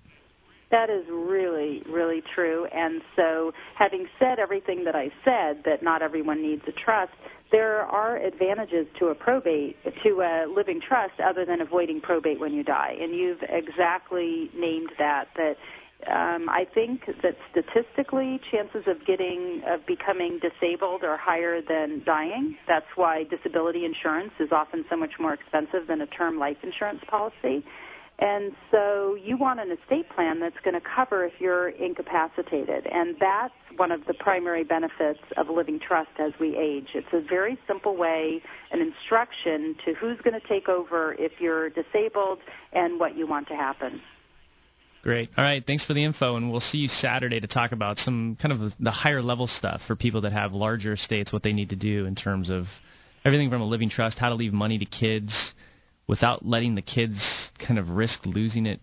[0.71, 2.67] That is really, really true.
[2.71, 7.11] And so, having said everything that I said, that not everyone needs a trust,
[7.51, 12.53] there are advantages to a probate, to a living trust, other than avoiding probate when
[12.53, 12.95] you die.
[12.99, 15.29] And you've exactly named that.
[15.35, 15.55] That
[16.07, 22.55] um, I think that statistically, chances of getting of becoming disabled are higher than dying.
[22.67, 27.01] That's why disability insurance is often so much more expensive than a term life insurance
[27.09, 27.65] policy.
[28.21, 32.85] And so you want an estate plan that's going to cover if you're incapacitated.
[32.91, 36.89] And that's one of the primary benefits of a living trust as we age.
[36.93, 41.69] It's a very simple way, an instruction to who's going to take over if you're
[41.69, 42.39] disabled
[42.73, 44.01] and what you want to happen.
[45.01, 45.29] Great.
[45.37, 45.63] All right.
[45.65, 48.73] Thanks for the info, and we'll see you Saturday to talk about some kind of
[48.81, 52.05] the higher level stuff for people that have larger estates, what they need to do
[52.05, 52.65] in terms of
[53.23, 55.31] everything from a living trust, how to leave money to kids
[56.09, 57.15] without letting the kids
[57.65, 58.81] kind of risk losing it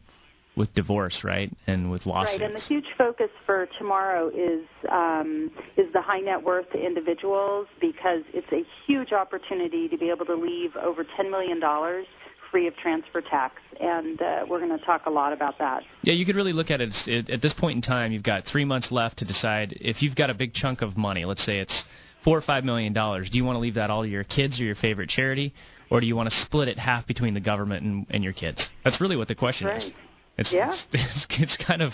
[0.57, 2.41] with divorce, right, and with lawsuits.
[2.41, 7.67] Right, and the huge focus for tomorrow is um, is the high net worth individuals
[7.79, 12.07] because it's a huge opportunity to be able to leave over ten million dollars
[12.51, 15.83] free of transfer tax, and uh, we're going to talk a lot about that.
[16.03, 18.13] Yeah, you could really look at it at this point in time.
[18.13, 21.25] You've got three months left to decide if you've got a big chunk of money.
[21.25, 21.85] Let's say it's
[22.25, 23.29] four or five million dollars.
[23.31, 25.53] Do you want to leave that all to your kids or your favorite charity,
[25.91, 28.63] or do you want to split it half between the government and, and your kids?
[28.85, 29.83] That's really what the question right.
[29.83, 29.93] is.
[30.39, 30.75] It's, yeah.
[30.93, 31.93] it's, it's kind of,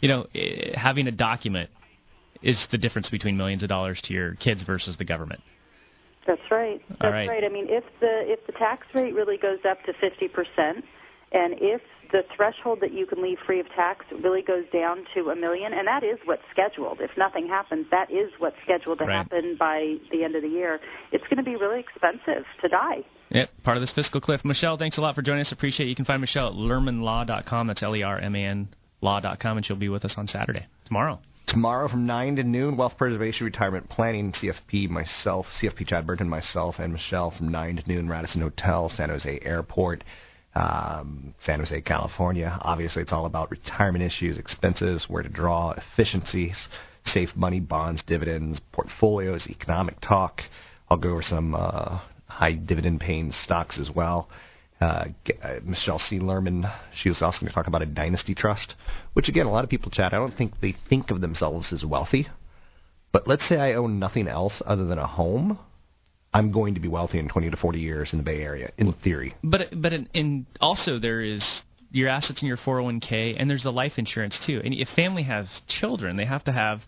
[0.00, 1.70] you know, eh, having a document
[2.42, 5.40] is the difference between millions of dollars to your kids versus the government.
[6.26, 6.80] That's right.
[6.88, 7.28] That's right.
[7.28, 7.44] right.
[7.44, 10.82] I mean, if the if the tax rate really goes up to 50%,
[11.32, 11.80] and if
[12.12, 15.72] the threshold that you can leave free of tax really goes down to a million,
[15.72, 17.00] and that is what's scheduled.
[17.00, 19.16] If nothing happens, that is what's scheduled to Right.
[19.16, 20.80] happen by the end of the year.
[21.12, 23.04] It's going to be really expensive to die.
[23.30, 24.44] Yep, part of this fiscal cliff.
[24.44, 25.52] Michelle, thanks a lot for joining us.
[25.52, 25.90] Appreciate it.
[25.90, 27.66] You can find Michelle at lermanlaw.com.
[27.66, 28.68] That's L E R M A N
[29.00, 31.20] law.com, and she'll be with us on Saturday, tomorrow.
[31.46, 36.74] Tomorrow from 9 to noon, Wealth Preservation Retirement Planning, CFP, myself, CFP Chad Burton, myself,
[36.78, 40.04] and Michelle from 9 to noon, Radisson Hotel, San Jose Airport,
[40.54, 42.58] um, San Jose, California.
[42.60, 46.56] Obviously, it's all about retirement issues, expenses, where to draw, efficiencies,
[47.06, 50.42] safe money, bonds, dividends, portfolios, economic talk.
[50.90, 52.00] I'll go over some uh,
[52.38, 54.28] high dividend paying stocks as well.
[54.80, 55.06] Uh,
[55.42, 56.20] uh, Michelle C.
[56.20, 56.72] Lerman,
[57.02, 58.74] she was also going to talk about a dynasty trust,
[59.14, 60.14] which again, a lot of people chat.
[60.14, 62.28] I don't think they think of themselves as wealthy.
[63.12, 65.58] But let's say I own nothing else other than a home.
[66.32, 68.92] I'm going to be wealthy in 20 to 40 years in the Bay Area, in
[69.02, 69.34] theory.
[69.42, 71.42] But but in, in also there is
[71.90, 74.60] your assets in your 401k, and there's the life insurance too.
[74.62, 75.48] And if family has
[75.80, 76.80] children, they have to have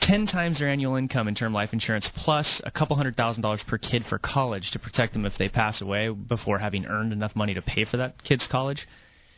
[0.00, 3.62] ten times their annual income in term life insurance, plus a couple hundred thousand dollars
[3.66, 7.34] per kid for college to protect them if they pass away before having earned enough
[7.34, 8.86] money to pay for that kid's college.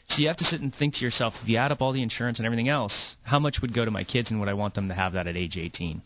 [0.09, 2.03] So you have to sit and think to yourself, if you add up all the
[2.03, 4.75] insurance and everything else, how much would go to my kids, and would I want
[4.75, 6.01] them to have that at age 18?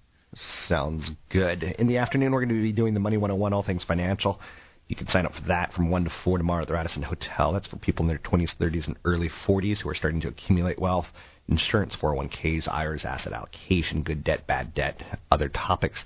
[0.68, 1.62] Sounds good.
[1.62, 4.40] In the afternoon, we're going to be doing the Money 101, all things financial.
[4.88, 7.52] You can sign up for that from 1 to 4 tomorrow at the Radisson Hotel.
[7.52, 10.80] That's for people in their 20s, 30s, and early 40s who are starting to accumulate
[10.80, 11.06] wealth.
[11.52, 14.96] Insurance, 401ks, IRAs, asset allocation, good debt, bad debt,
[15.30, 15.98] other topics.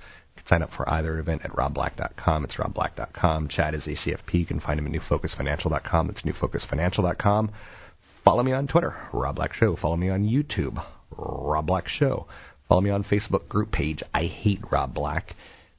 [0.49, 2.45] Sign up for either event at robblack.com.
[2.45, 3.49] It's robblack.com.
[3.49, 4.35] Chad is ACFP.
[4.35, 6.09] You can find him at newfocusfinancial.com.
[6.09, 7.51] That's newfocusfinancial.com.
[8.25, 9.77] Follow me on Twitter, Rob Black Show.
[9.77, 10.85] Follow me on YouTube,
[11.17, 12.27] Rob Black Show.
[12.69, 15.35] Follow me on Facebook group page, I Hate Rob Black.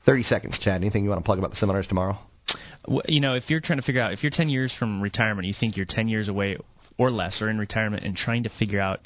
[0.06, 0.76] 30 seconds, Chad.
[0.76, 2.18] Anything you want to plug about the seminars tomorrow?
[2.90, 5.46] Wh- you know, if you're trying to figure out if you're 10 years from retirement,
[5.46, 6.58] you think you're 10 years away
[6.98, 9.02] or less, or in retirement, and trying to figure out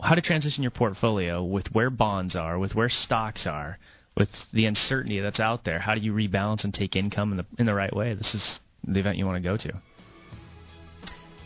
[0.00, 3.78] how to transition your portfolio with where bonds are, with where stocks are,
[4.16, 5.78] with the uncertainty that's out there.
[5.78, 8.14] How do you rebalance and take income in the in the right way?
[8.14, 9.80] This is the event you want to go to.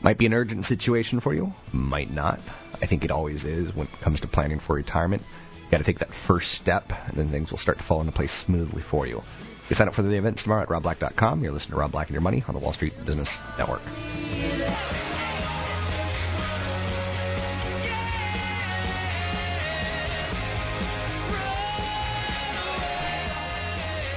[0.03, 2.39] Might be an urgent situation for you, might not.
[2.81, 5.23] I think it always is when it comes to planning for retirement.
[5.65, 8.13] You got to take that first step, and then things will start to fall into
[8.13, 9.21] place smoothly for you.
[9.69, 11.43] You sign up for the events tomorrow at robblack.com.
[11.43, 13.83] You're listening to Rob Black and Your Money on the Wall Street Business Network.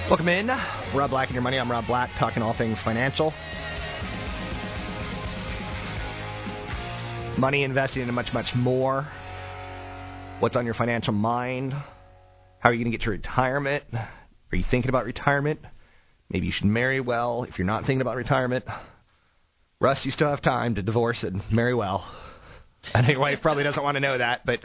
[0.09, 0.47] Welcome in.
[0.47, 1.57] Rob Black and your money.
[1.57, 3.33] I'm Rob Black, talking all things financial.
[7.39, 9.07] Money investing and much, much more.
[10.39, 11.71] What's on your financial mind?
[11.71, 13.85] How are you going to get to retirement?
[13.93, 15.61] Are you thinking about retirement?
[16.29, 18.65] Maybe you should marry well if you're not thinking about retirement.
[19.79, 22.05] Russ, you still have time to divorce and marry well.
[22.93, 24.59] I know your wife probably doesn't want to know that, but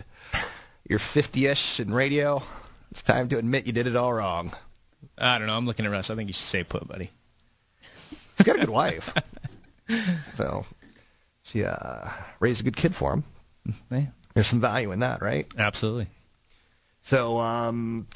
[0.83, 2.43] you're 50-ish in radio.
[2.91, 4.53] It's time to admit you did it all wrong.
[5.17, 5.55] I don't know.
[5.55, 6.11] I'm looking at Russ.
[6.11, 7.11] I think you should stay put, buddy.
[8.37, 9.03] He's got a good wife.
[10.37, 10.65] So
[11.51, 12.09] she uh,
[12.41, 13.25] raised a good kid for him.
[13.91, 15.47] Yeah, There's some value in that, right?
[15.59, 16.09] absolutely.
[17.11, 18.07] So um,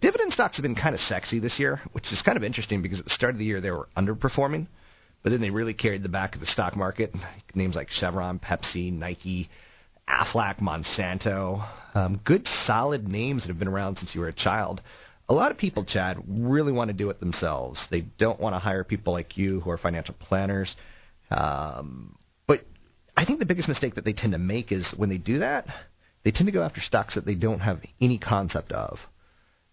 [0.00, 3.00] dividend stocks have been kind of sexy this year, which is kind of interesting because
[3.00, 4.66] at the start of the year they were underperforming,
[5.22, 7.12] but then they really carried the back of the stock market.
[7.54, 9.50] Names like Chevron, Pepsi, Nike,
[10.08, 14.80] Aflac, Monsanto, um, good solid names that have been around since you were a child.
[15.28, 17.80] A lot of people, Chad, really want to do it themselves.
[17.90, 20.74] They don't want to hire people like you who are financial planners.
[21.30, 22.66] Um, but
[23.16, 25.66] I think the biggest mistake that they tend to make is when they do that,
[26.24, 28.98] they tend to go after stocks that they don't have any concept of.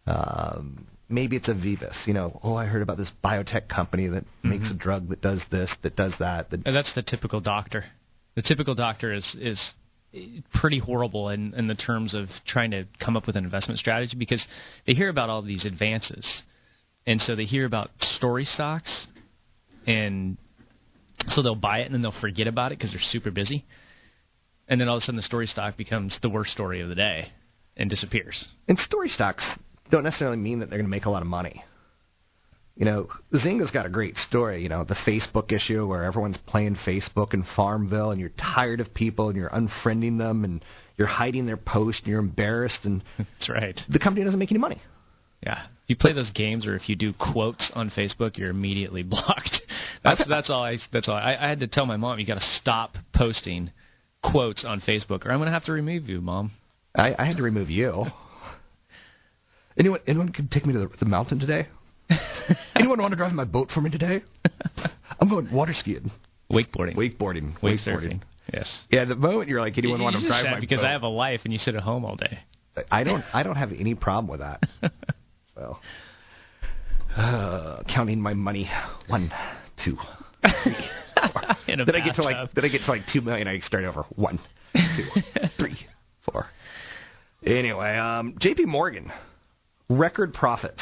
[0.07, 1.95] Um, maybe it's a Vivus.
[2.05, 5.41] You know, oh, I heard about this biotech company that makes a drug that does
[5.51, 6.49] this, that does that.
[6.49, 7.85] That And that's the typical doctor.
[8.35, 9.73] The typical doctor is is
[10.53, 14.15] pretty horrible in, in the terms of trying to come up with an investment strategy
[14.17, 14.45] because
[14.85, 16.43] they hear about all these advances,
[17.05, 19.07] and so they hear about story stocks,
[19.87, 20.37] and
[21.27, 23.65] so they'll buy it and then they'll forget about it because they're super busy,
[24.67, 26.95] and then all of a sudden the story stock becomes the worst story of the
[26.95, 27.31] day
[27.77, 28.47] and disappears.
[28.67, 29.45] And story stocks
[29.89, 31.63] don't necessarily mean that they're going to make a lot of money.
[32.75, 34.63] You know, Zynga's got a great story.
[34.63, 38.93] You know, the Facebook issue where everyone's playing Facebook in Farmville, and you're tired of
[38.93, 40.63] people, and you're unfriending them, and
[40.97, 43.79] you're hiding their post, and you're embarrassed, and That's right.
[43.89, 44.81] the company doesn't make any money.
[45.43, 45.63] Yeah.
[45.83, 49.57] If you play those games or if you do quotes on Facebook, you're immediately blocked.
[50.03, 52.35] That's that's all I that's all I, I had to tell my mom you got
[52.35, 53.71] to stop posting
[54.23, 56.51] quotes on Facebook or I'm going to have to remove you, mom.
[56.95, 58.05] I, I had to remove you.
[59.77, 61.69] Anyone, anyone can take me to the, the mountain today?
[62.75, 64.21] anyone want to drive my boat for me today?
[65.19, 66.11] I'm going water skiing,
[66.51, 66.95] Wakeboarding.
[66.95, 68.21] wakeboarding, wakeboarding.
[68.53, 68.67] Yes.
[68.89, 70.69] Yeah, the moment you're like, anyone You- want you to drive my because boat?
[70.69, 72.39] Because I have a life and you sit at home all day.
[72.89, 73.23] I don't.
[73.33, 74.63] I don't have any problem with that.
[75.55, 75.77] so,
[77.17, 78.69] uh, counting my money.
[79.07, 79.31] One,
[79.83, 79.97] two,
[80.63, 80.75] three,
[81.33, 81.41] four.
[81.67, 82.51] A Then I get to like.
[82.53, 83.47] Then I get to like two million.
[83.47, 84.03] I start over.
[84.15, 84.39] One,
[84.73, 85.21] two,
[85.57, 85.77] three,
[86.25, 86.45] four.
[87.45, 88.65] Anyway, um, J.P.
[88.65, 89.11] Morgan,
[89.89, 90.81] record profits.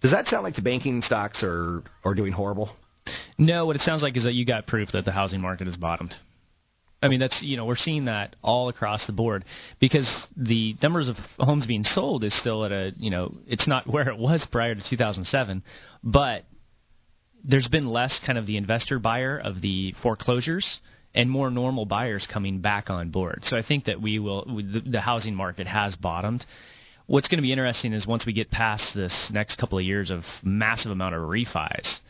[0.00, 2.70] Does that sound like the banking stocks are are doing horrible?
[3.36, 5.76] No, what it sounds like is that you got proof that the housing market has
[5.76, 6.14] bottomed.
[7.00, 9.44] I mean, that's you know we're seeing that all across the board
[9.80, 13.86] because the numbers of homes being sold is still at a you know it's not
[13.92, 15.62] where it was prior to 2007,
[16.02, 16.44] but
[17.44, 20.80] there's been less kind of the investor buyer of the foreclosures
[21.14, 23.40] and more normal buyers coming back on board.
[23.44, 26.44] So I think that we will the, the housing market has bottomed.
[27.08, 30.10] What's going to be interesting is once we get past this next couple of years
[30.10, 32.00] of massive amount of refis,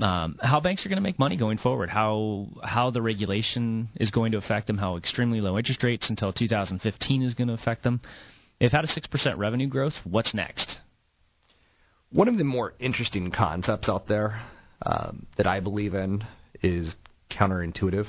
[0.00, 4.10] um, how banks are going to make money going forward, how how the regulation is
[4.10, 7.84] going to affect them, how extremely low interest rates until 2015 is going to affect
[7.84, 8.00] them.
[8.58, 9.92] They've had a six percent revenue growth.
[10.04, 10.66] What's next?
[12.10, 14.40] One of the more interesting concepts out there
[14.86, 16.24] um, that I believe in
[16.62, 16.94] is
[17.30, 18.06] counterintuitive.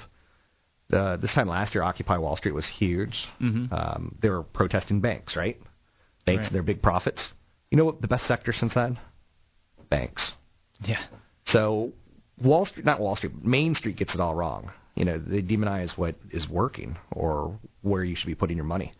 [0.94, 3.16] Uh, this time last year, Occupy Wall Street was huge.
[3.42, 3.70] Mhm.
[3.72, 5.58] Um, they were protesting banks, right?
[6.26, 6.48] Banks Right.
[6.48, 7.22] and their big profits.
[7.72, 8.98] You know what the best sector since then?
[9.90, 10.32] Banks.
[10.84, 11.04] Yeah,
[11.48, 11.92] So
[12.42, 14.72] Wall Street, not Wall Street, Main Street gets it all wrong.
[14.96, 18.94] You know, they demonize what is working or where you should be putting your money.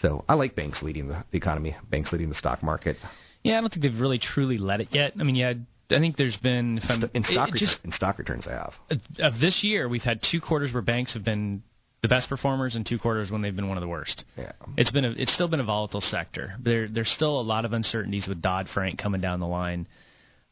[0.00, 2.96] So I like banks leading the, the economy, banks leading the stock market.
[3.42, 3.56] yeah.
[3.58, 5.12] I don't think they've really truly led it yet.
[5.18, 5.54] I mean, yeah,
[5.90, 8.52] I think there's been if I'm, In stock, it return, just in stock returns, I
[8.52, 8.72] have.
[9.20, 11.62] of this year, we've had two quarters where banks have been
[12.04, 14.24] the best performers, in two quarters when they've been one of the worst.
[14.36, 14.52] Yeah.
[14.76, 16.54] It's been a, it's still been a volatile sector.
[16.62, 19.88] There there's still a lot of uncertainties with Dodd Frank coming down the line.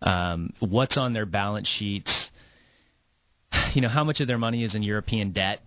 [0.00, 2.10] Um, what's on their balance sheets?
[3.74, 5.60] You know, how much of their money is in European debt?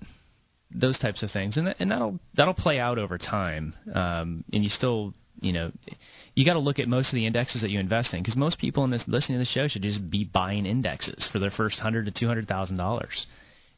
[0.72, 3.76] Those types of things, and that, and that'll that'll play out over time.
[3.94, 5.72] Um, and you still, you know,
[6.34, 8.60] you got to look at most of the indexes that you invest in because most
[8.60, 11.80] people in this listening to the show should just be buying indexes for their first
[11.80, 13.28] hundred to two hundred thousand dollars.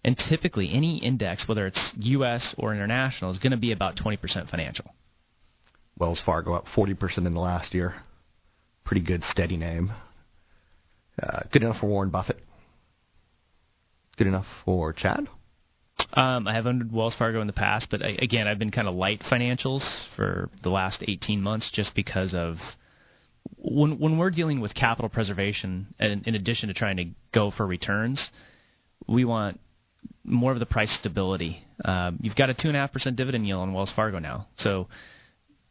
[0.03, 2.55] And typically, any index, whether it's U.S.
[2.57, 4.85] or international, is going to be about 20% financial.
[5.97, 7.95] Wells Fargo up 40% in the last year.
[8.85, 9.91] Pretty good, steady name.
[11.21, 12.39] Uh, good enough for Warren Buffett.
[14.17, 15.27] Good enough for Chad.
[16.13, 18.87] Um, I have owned Wells Fargo in the past, but I, again, I've been kind
[18.87, 19.83] of light financials
[20.15, 22.57] for the last 18 months just because of
[23.57, 27.65] when when we're dealing with capital preservation, and in addition to trying to go for
[27.65, 28.29] returns,
[29.07, 29.59] we want
[30.27, 31.63] more of the price stability.
[31.83, 34.47] Um, you've got a two and a half percent dividend yield on Wells Fargo now,
[34.57, 34.87] so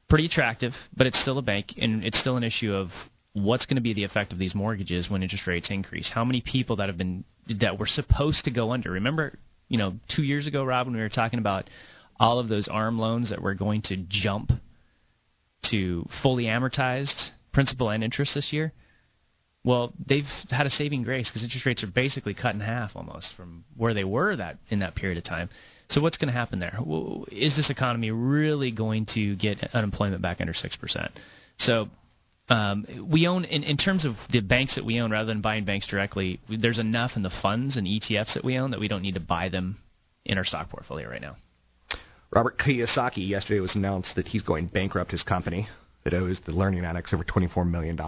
[0.08, 2.88] pretty attractive, but it's still a bank, and it's still an issue of
[3.32, 6.10] what's going to be the effect of these mortgages when interest rates increase.
[6.12, 7.24] How many people that have been
[7.60, 8.92] that were supposed to go under?
[8.92, 9.38] Remember,
[9.68, 11.68] you know, two years ago, Rob, when we were talking about
[12.18, 14.50] all of those ARM loans that were going to jump
[15.70, 18.72] to fully amortized principal and interest this year.
[19.66, 23.34] Well, they've had a saving grace because interest rates are basically cut in half almost
[23.36, 25.48] from where they were that in that period of time.
[25.90, 26.78] So what's going to happen there?
[27.32, 31.10] Is this economy really going to get unemployment back under six percent?
[31.58, 31.88] So
[32.48, 35.64] um, we own in, in terms of the banks that we own rather than buying
[35.64, 36.38] banks directly.
[36.48, 39.20] There's enough in the funds and ETFs that we own that we don't need to
[39.20, 39.78] buy them
[40.24, 41.34] in our stock portfolio right now.
[42.30, 45.68] Robert Kiyosaki yesterday was announced that he's going bankrupt his company
[46.04, 47.98] that owes the Learning Annex over $24 million.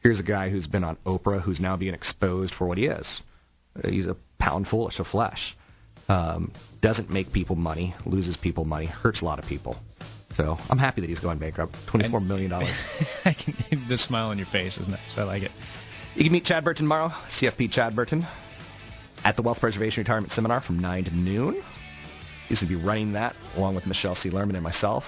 [0.00, 3.06] Here's a guy who's been on Oprah who's now being exposed for what he is.
[3.76, 5.56] Uh, he's a pound foolish of flesh.
[6.08, 9.76] Um, doesn't make people money, loses people money, hurts a lot of people.
[10.36, 11.74] So I'm happy that he's going bankrupt.
[11.90, 12.74] Twenty-four million dollars.
[13.24, 15.14] I can the smile on your face is nice.
[15.16, 15.50] I like it.
[16.14, 18.26] You can meet Chad Burton tomorrow, CFP Chad Burton,
[19.24, 21.62] at the Wealth Preservation Retirement Seminar from nine to noon.
[22.48, 24.30] He's going to be running that along with Michelle C.
[24.30, 25.02] Lerman and myself.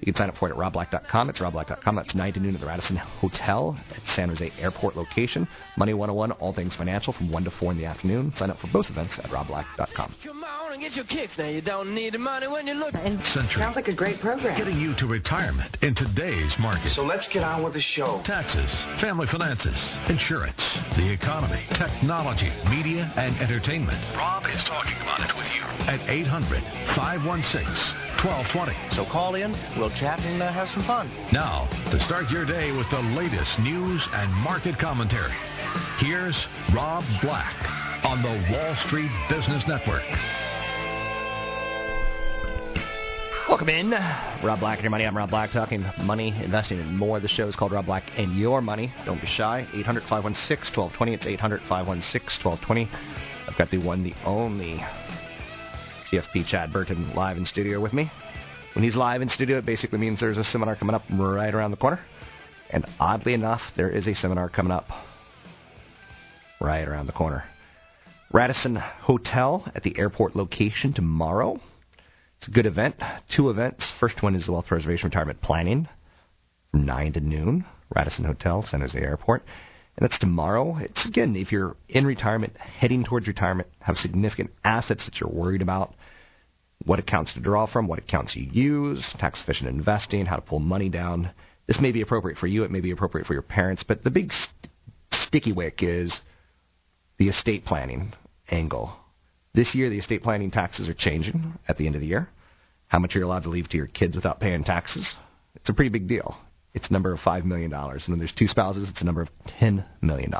[0.00, 1.30] You can sign up for it at robblack.com.
[1.30, 1.96] It's robblack.com.
[1.96, 5.48] That's 9 to noon at the Radisson Hotel at San Jose Airport location.
[5.76, 8.32] Money 101, all things financial from 1 to 4 in the afternoon.
[8.36, 10.14] Sign up for both events at robblack.com.
[10.68, 11.48] Come on and get your kicks now.
[11.48, 12.92] You don't need the money when you look.
[12.92, 13.56] Century.
[13.56, 14.52] Sounds like a great program.
[14.52, 16.92] Getting you to retirement in today's market.
[16.92, 18.20] So let's get on with the show.
[18.28, 18.68] Taxes,
[19.00, 19.72] family finances,
[20.12, 20.60] insurance,
[21.00, 23.96] the economy, technology, media, and entertainment.
[24.12, 26.60] Rob is talking about it with you at 800
[26.92, 27.64] 516
[28.20, 28.76] 1220.
[28.92, 31.08] So call in, we'll chat and uh, have some fun.
[31.32, 35.32] Now, to start your day with the latest news and market commentary,
[36.04, 36.36] here's
[36.76, 37.56] Rob Black
[38.04, 40.04] on the Wall Street Business Network.
[43.48, 43.92] Welcome in.
[44.44, 45.06] Rob Black and your money.
[45.06, 47.18] I'm Rob Black talking money, investing, and more.
[47.18, 48.92] The show is called Rob Black and Your Money.
[49.06, 49.66] Don't be shy.
[49.72, 51.14] 800 516 1220.
[51.14, 52.90] It's 800 516 1220.
[53.48, 54.84] I've got the one, the only
[56.12, 58.10] CFP Chad Burton live in studio with me.
[58.74, 61.70] When he's live in studio, it basically means there's a seminar coming up right around
[61.70, 62.00] the corner.
[62.68, 64.84] And oddly enough, there is a seminar coming up
[66.60, 67.44] right around the corner.
[68.30, 71.58] Radisson Hotel at the airport location tomorrow.
[72.38, 72.96] It's a good event.
[73.34, 73.84] Two events.
[73.98, 75.88] First one is the Wealth Preservation Retirement Planning
[76.70, 77.64] from 9 to noon.
[77.94, 79.42] Radisson Hotel, San Jose Airport.
[79.96, 80.76] And that's tomorrow.
[80.78, 85.62] It's again, if you're in retirement, heading towards retirement, have significant assets that you're worried
[85.62, 85.94] about,
[86.84, 90.60] what accounts to draw from, what accounts you use, tax efficient investing, how to pull
[90.60, 91.30] money down.
[91.66, 94.10] This may be appropriate for you, it may be appropriate for your parents, but the
[94.10, 94.72] big st-
[95.26, 96.14] sticky wick is
[97.18, 98.12] the estate planning
[98.50, 98.96] angle.
[99.54, 102.28] This year, the estate planning taxes are changing at the end of the year.
[102.88, 105.06] How much are you're allowed to leave to your kids without paying taxes?
[105.54, 106.36] It's a pretty big deal.
[106.74, 107.72] It's a number of $5 million.
[107.72, 109.28] And when there's two spouses, it's a number of
[109.60, 110.32] $10 million.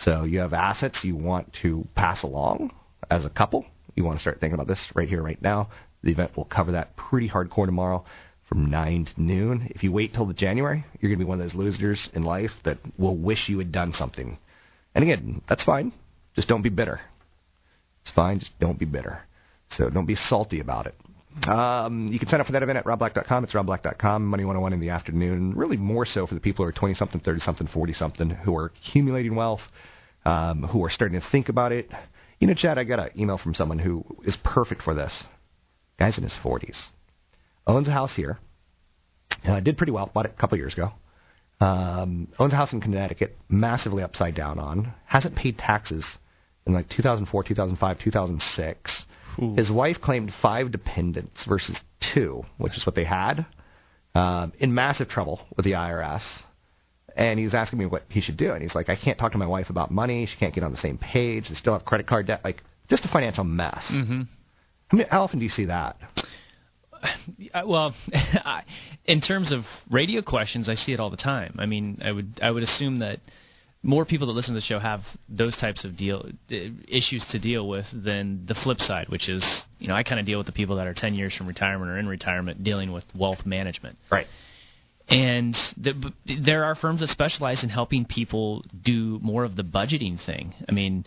[0.00, 2.74] So you have assets you want to pass along
[3.10, 3.64] as a couple.
[3.94, 5.68] You want to start thinking about this right here, right now.
[6.02, 8.04] The event will cover that pretty hardcore tomorrow
[8.48, 9.68] from 9 to noon.
[9.74, 12.22] If you wait till the January, you're going to be one of those losers in
[12.22, 14.38] life that will wish you had done something.
[14.94, 15.92] And again, that's fine.
[16.34, 17.00] Just don't be bitter.
[18.08, 18.38] It's fine.
[18.38, 19.20] Just don't be bitter.
[19.76, 20.94] So don't be salty about it.
[21.46, 23.44] Um, you can sign up for that event at robblack.com.
[23.44, 24.24] It's robblack.com.
[24.24, 25.54] Money 101 in the afternoon.
[25.54, 28.56] Really more so for the people who are 20 something, 30 something, 40 something, who
[28.56, 29.60] are accumulating wealth,
[30.24, 31.90] um, who are starting to think about it.
[32.38, 35.24] You know, Chad, I got an email from someone who is perfect for this.
[35.98, 36.76] Guy's in his 40s.
[37.66, 38.38] Owns a house here.
[39.46, 40.10] Uh, did pretty well.
[40.14, 40.92] Bought it a couple years ago.
[41.60, 44.94] Um, owns a house in Connecticut, massively upside down on.
[45.04, 46.04] Hasn't paid taxes
[46.68, 49.04] in like 2004, 2005, 2006.
[49.40, 49.54] Ooh.
[49.56, 51.76] His wife claimed five dependents versus
[52.14, 53.46] two, which is what they had.
[54.14, 56.22] Um, in massive trouble with the IRS.
[57.16, 58.52] And he was asking me what he should do.
[58.52, 60.26] And he's like, I can't talk to my wife about money.
[60.26, 61.44] She can't get on the same page.
[61.48, 62.42] They still have credit card debt.
[62.44, 63.82] Like, just a financial mess.
[63.92, 64.22] Mm-hmm.
[64.90, 65.96] I mean, how often do you see that?
[67.54, 67.94] Uh, well,
[69.04, 71.56] in terms of radio questions, I see it all the time.
[71.58, 73.20] I mean, I would I would assume that
[73.82, 76.54] more people that listen to the show have those types of deal uh,
[76.88, 79.44] issues to deal with than the flip side, which is
[79.78, 81.90] you know I kind of deal with the people that are 10 years from retirement
[81.90, 83.98] or in retirement dealing with wealth management.
[84.10, 84.26] Right.
[85.08, 86.12] And the,
[86.44, 90.52] there are firms that specialize in helping people do more of the budgeting thing.
[90.68, 91.06] I mean,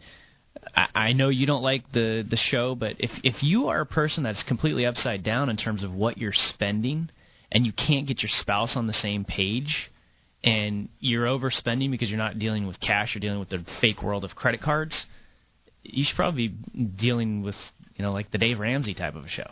[0.75, 3.85] I, I know you don't like the the show, but if if you are a
[3.85, 7.09] person that's completely upside down in terms of what you're spending,
[7.51, 9.91] and you can't get your spouse on the same page,
[10.43, 14.23] and you're overspending because you're not dealing with cash, you're dealing with the fake world
[14.23, 15.05] of credit cards,
[15.83, 17.55] you should probably be dealing with
[17.95, 19.51] you know like the Dave Ramsey type of a show.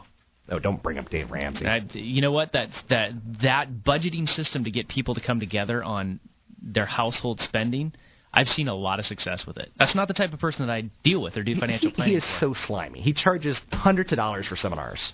[0.51, 1.65] Oh, don't bring up Dave Ramsey.
[1.65, 2.53] I, you know what?
[2.53, 3.11] That that
[3.43, 6.19] that budgeting system to get people to come together on
[6.61, 7.93] their household spending.
[8.31, 9.69] I've seen a lot of success with it.
[9.79, 12.13] That's not the type of person that I deal with or do financial he, planning.
[12.13, 12.53] He is for.
[12.53, 13.01] so slimy.
[13.01, 15.13] He charges hundreds of dollars for seminars.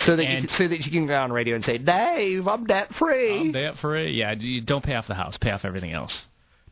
[0.00, 2.66] So that, you, And- so that you can go on radio and say, Dave, I'm
[2.66, 3.40] debt free.
[3.40, 4.12] I'm debt free.
[4.12, 5.36] Yeah, you don't pay off the house.
[5.40, 6.12] Pay off everything else.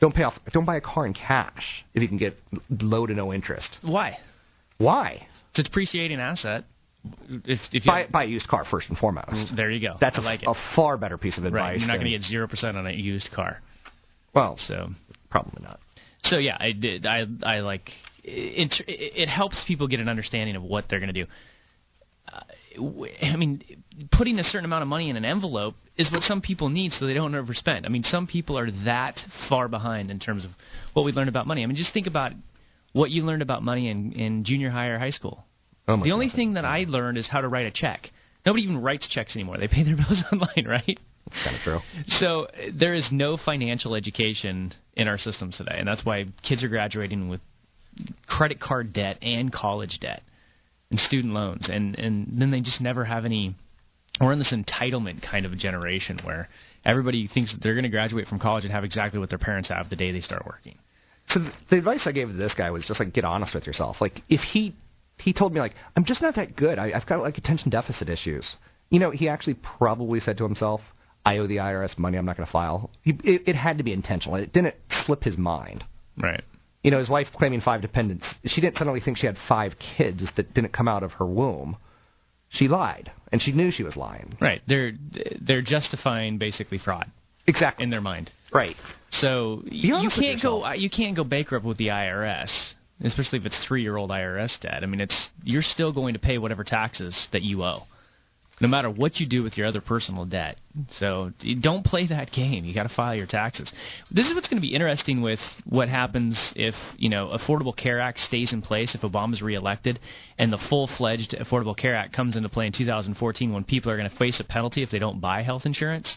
[0.00, 0.34] Don't pay off.
[0.52, 2.36] Don't buy a car in cash if you can get
[2.68, 3.68] low to no interest.
[3.82, 4.18] Why?
[4.78, 5.26] Why?
[5.50, 6.64] It's a depreciating asset.
[7.28, 9.54] If, if you Buy, buy a used car first and foremost.
[9.56, 9.96] there you go.
[10.00, 10.48] That's I a, like it.
[10.48, 11.60] a far better piece of advice.
[11.60, 11.78] right.
[11.78, 13.58] You're not going to get zero percent on a used car.
[14.34, 14.88] Well, So
[15.30, 15.78] probably not.
[16.24, 17.04] So yeah, I did.
[17.06, 17.90] I I like
[18.24, 18.72] it.
[18.86, 21.30] It, helps people get an understanding of what they're going to do.
[22.32, 22.40] Uh,
[22.78, 23.62] I mean,
[24.10, 27.06] putting a certain amount of money in an envelope is what some people need, so
[27.06, 27.84] they don't overspend.
[27.84, 29.16] I mean, some people are that
[29.48, 30.50] far behind in terms of
[30.94, 31.62] what we learned about money.
[31.62, 32.32] I mean, just think about
[32.92, 35.44] what you learned about money in in junior high or high school.
[35.88, 36.36] Oh the only God.
[36.36, 38.08] thing that I learned is how to write a check.
[38.46, 39.58] Nobody even writes checks anymore.
[39.58, 40.98] They pay their bills online, right?
[41.26, 41.78] That's kind of true.
[42.20, 42.48] So
[42.78, 47.28] there is no financial education in our systems today, and that's why kids are graduating
[47.28, 47.40] with
[48.26, 50.22] credit card debt and college debt
[50.92, 53.56] and student loans, and and then they just never have any.
[54.20, 56.48] We're in this entitlement kind of a generation where
[56.84, 59.70] everybody thinks that they're going to graduate from college and have exactly what their parents
[59.70, 60.78] have the day they start working.
[61.28, 61.40] So
[61.70, 63.96] the advice I gave to this guy was just like get honest with yourself.
[64.00, 64.74] Like if he
[65.18, 66.78] he told me like I'm just not that good.
[66.78, 68.44] I, I've got like attention deficit issues.
[68.90, 70.82] You know, he actually probably said to himself,
[71.24, 72.18] "I owe the IRS money.
[72.18, 74.36] I'm not going to file." He, it, it had to be intentional.
[74.36, 74.74] It didn't
[75.06, 75.84] slip his mind.
[76.22, 76.44] Right.
[76.82, 78.26] You know, his wife claiming five dependents.
[78.44, 81.76] She didn't suddenly think she had five kids that didn't come out of her womb.
[82.50, 84.36] She lied, and she knew she was lying.
[84.40, 84.60] Right.
[84.66, 84.92] They're
[85.40, 87.06] they're justifying basically fraud
[87.46, 87.84] Exactly.
[87.84, 88.30] in their mind.
[88.52, 88.76] Right.
[89.10, 92.50] So you can't go you can't go bankrupt with the IRS,
[93.02, 94.82] especially if it's three year old IRS debt.
[94.82, 97.84] I mean, it's you're still going to pay whatever taxes that you owe,
[98.62, 100.56] no matter what you do with your other personal debt.
[101.00, 102.64] So don't play that game.
[102.64, 103.70] You got to file your taxes.
[104.08, 108.00] This is what's going to be interesting with what happens if you know Affordable Care
[108.00, 109.98] Act stays in place if Obama's reelected,
[110.38, 113.96] and the full fledged Affordable Care Act comes into play in 2014 when people are
[113.96, 116.16] going to face a penalty if they don't buy health insurance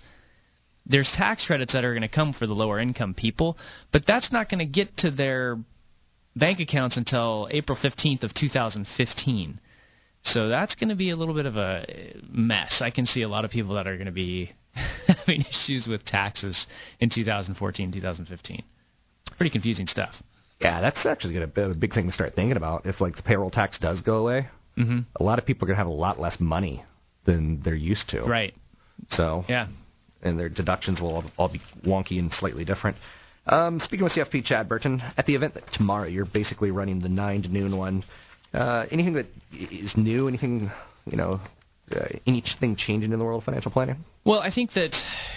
[0.88, 3.58] there's tax credits that are going to come for the lower income people,
[3.91, 5.58] but that's not going to get to their
[6.36, 9.60] bank accounts until April 15th of 2015.
[10.26, 11.86] So that's going to be a little bit of a
[12.30, 12.82] mess.
[12.82, 14.51] I can see a lot of people that are going to be
[15.07, 16.65] having issues with taxes
[16.99, 18.63] in 2014, 2015.
[19.38, 20.13] Pretty confusing stuff.
[20.61, 22.86] Yeah, that's actually gonna be a big thing to start thinking about.
[22.86, 25.78] If like the payroll tax does go away, hmm a lot of people are gonna
[25.78, 26.84] have a lot less money
[27.26, 28.21] than they're used to.
[28.21, 28.53] Right.
[29.11, 29.67] So Yeah.
[30.23, 32.95] and their deductions will all, all be wonky and slightly different.
[33.47, 37.41] Um, speaking with CFP Chad Burton, at the event tomorrow, you're basically running the nine
[37.43, 38.03] to noon one.
[38.56, 40.28] Uh, anything that is new?
[40.28, 40.72] Anything
[41.06, 41.39] you know?
[41.91, 44.03] Uh, anything changing in the world of financial planning?
[44.26, 44.89] Well, I think that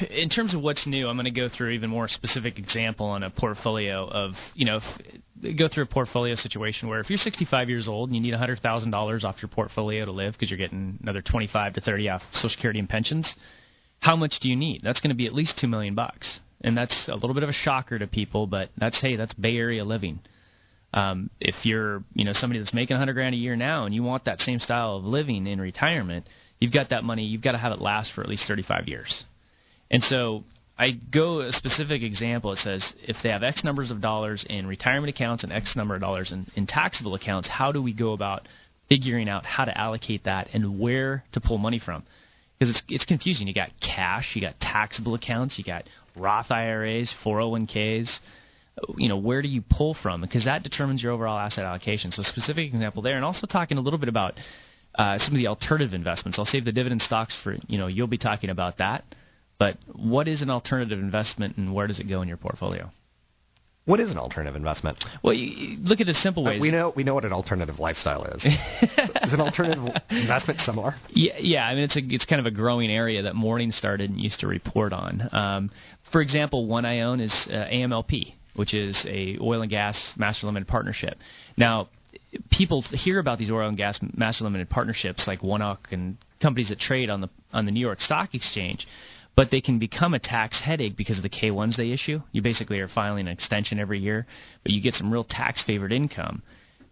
[0.09, 3.23] in terms of what's new, I'm going to go through even more specific example on
[3.23, 4.81] a portfolio of, you know,
[5.59, 9.25] go through a portfolio situation where if you're 65 years old and you need $100,000
[9.25, 12.79] off your portfolio to live because you're getting another 25 to 30 off Social Security
[12.79, 13.31] and pensions,
[14.01, 14.81] how much do you need?
[14.83, 16.41] That's going to be at least 2 million bucks.
[16.63, 19.59] And that's a little bit of a shocker to people, but that's hey, that's Bay
[19.59, 20.21] Area living.
[20.93, 24.03] Um, if you're, you know, somebody that's making 100 grand a year now and you
[24.03, 26.27] want that same style of living in retirement,
[26.61, 27.25] you've got that money.
[27.25, 29.25] You've got to have it last for at least 35 years.
[29.91, 30.45] And so
[30.79, 32.53] I go a specific example.
[32.53, 35.95] It says if they have X numbers of dollars in retirement accounts and X number
[35.95, 38.47] of dollars in, in taxable accounts, how do we go about
[38.89, 42.05] figuring out how to allocate that and where to pull money from?
[42.59, 43.47] Because it's it's confusing.
[43.47, 45.85] You got cash, you got taxable accounts, you got
[46.17, 48.09] Roth IRAs, 401ks
[48.97, 52.23] you know where do you pull from because that determines your overall asset allocation so
[52.23, 54.35] specific example there and also talking a little bit about
[54.97, 58.07] uh, some of the alternative investments i'll save the dividend stocks for you know you'll
[58.07, 59.05] be talking about that
[59.59, 62.91] but what is an alternative investment and where does it go in your portfolio
[63.87, 65.03] What is an alternative investment?
[65.23, 67.33] well you, you look at a simple Uh, ways we know we know what an
[67.33, 68.43] alternative lifestyle is.
[69.25, 70.95] is an alternative investment similar?
[71.11, 71.65] Yeah, yeah.
[71.67, 74.41] I mean, it's a it's kind of a growing area that Morning started and used
[74.41, 75.13] to report on.
[75.33, 75.71] Um,
[76.13, 80.47] for example, one I own is uh, AMLP, which is a oil and gas master
[80.47, 81.17] limited partnership.
[81.57, 81.91] Now,
[82.51, 86.81] people hear about these oil and gas master limited partnerships like ONEOK and companies that
[86.81, 88.85] trade on the on the New York Stock Exchange.
[89.37, 92.21] But they can become a tax headache because of the K1s they issue.
[92.33, 94.27] You basically are filing an extension every year,
[94.65, 96.43] but you get some real tax favored income.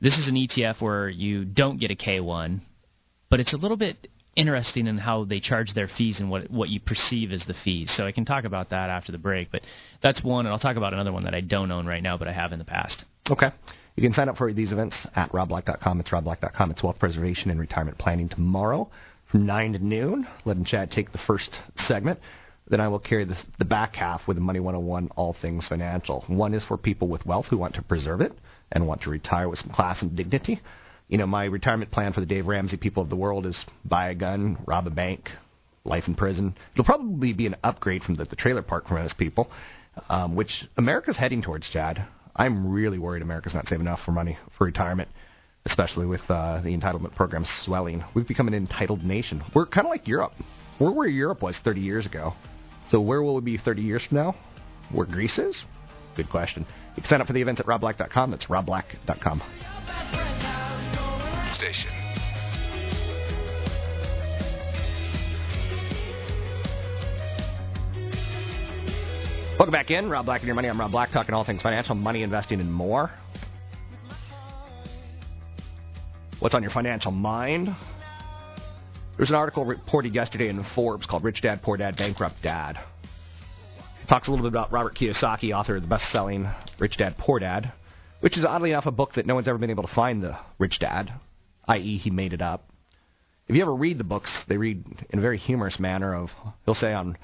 [0.01, 2.61] This is an ETF where you don't get a K1,
[3.29, 4.07] but it's a little bit
[4.37, 7.93] interesting in how they charge their fees and what what you perceive as the fees.
[7.97, 9.63] So I can talk about that after the break, but
[10.03, 12.29] that's one, and I'll talk about another one that I don't own right now, but
[12.29, 13.05] I have in the past.
[13.31, 13.49] Okay.
[13.97, 16.01] You can sign up for these events at robblack.com.
[16.01, 16.71] It's robblack.com.
[16.71, 18.91] It's wealth preservation and retirement planning tomorrow
[19.33, 20.27] from 9 to noon.
[20.45, 22.21] Let Chad take the first segment.
[22.69, 26.25] Then I will carry the, the back half with the Money 101 All Things Financial.
[26.27, 28.33] One is for people with wealth who want to preserve it
[28.73, 30.61] and want to retire with some class and dignity.
[31.09, 34.11] You know, my retirement plan for the Dave Ramsey people of the world is buy
[34.11, 35.29] a gun, rob a bank,
[35.85, 36.55] life in prison.
[36.75, 39.51] It'll probably be an upgrade from the, the trailer park for most people,
[40.09, 42.07] um, which America's heading towards, Chad.
[42.35, 45.09] I'm really worried America's not saving enough for money for retirement,
[45.65, 48.05] especially with uh, the entitlement program swelling.
[48.15, 49.43] We've become an entitled nation.
[49.55, 50.33] We're kind of like Europe.
[50.81, 52.35] We're where Europe was 30 years ago.
[52.91, 54.35] So where will we be 30 years from now?
[54.93, 55.57] Where Greece is?
[56.17, 56.67] Good question.
[56.97, 58.31] You can sign up for the events at robblack.com.
[58.31, 59.43] That's robblack.com.
[61.57, 61.91] Station.
[69.59, 70.11] Welcome back in.
[70.11, 70.69] Rob Black and your money.
[70.69, 73.11] I'm Rob Black, talking all things financial, money, investing, and more.
[76.41, 77.75] What's on your financial mind?
[79.17, 82.77] There's an article reported yesterday in Forbes called Rich Dad, Poor Dad, Bankrupt Dad.
[84.03, 86.47] It talks a little bit about Robert Kiyosaki, author of the best selling
[86.79, 87.73] Rich Dad, Poor Dad,
[88.21, 90.37] which is oddly enough a book that no one's ever been able to find the
[90.59, 91.15] Rich Dad,
[91.69, 92.69] i.e., he made it up.
[93.49, 96.31] If you ever read the books, they read in a very humorous manner of,
[96.65, 97.17] he'll say on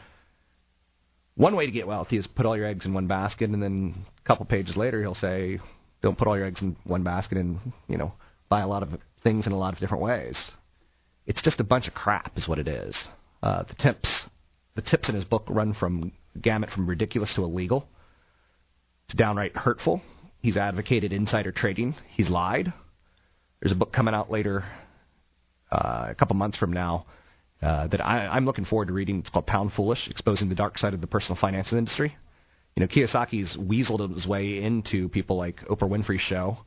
[1.34, 4.04] one way to get wealthy is put all your eggs in one basket, and then
[4.22, 5.58] a couple pages later he'll say,
[6.02, 8.12] don't put all your eggs in one basket and, you know,
[8.48, 8.90] buy a lot of
[9.24, 10.36] things in a lot of different ways.
[11.26, 12.96] It's just a bunch of crap, is what it is.
[13.42, 14.08] Uh, the tips,
[14.74, 17.88] the tips in his book run from gamut from ridiculous to illegal
[19.08, 20.00] to downright hurtful.
[20.40, 21.94] He's advocated insider trading.
[22.14, 22.72] He's lied.
[23.62, 24.64] There's a book coming out later,
[25.70, 27.06] uh, a couple months from now,
[27.62, 29.20] uh, that I, I'm looking forward to reading.
[29.20, 32.16] It's called Pound Foolish: Exposing the Dark Side of the Personal Finance Industry.
[32.74, 36.58] You know, Kiyosaki's weaseled his way into people like Oprah Winfrey's show.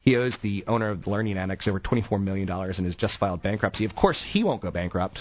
[0.00, 3.42] He owes the owner of the Learning Annex over $24 million and has just filed
[3.42, 3.84] bankruptcy.
[3.84, 5.20] Of course, he won't go bankrupt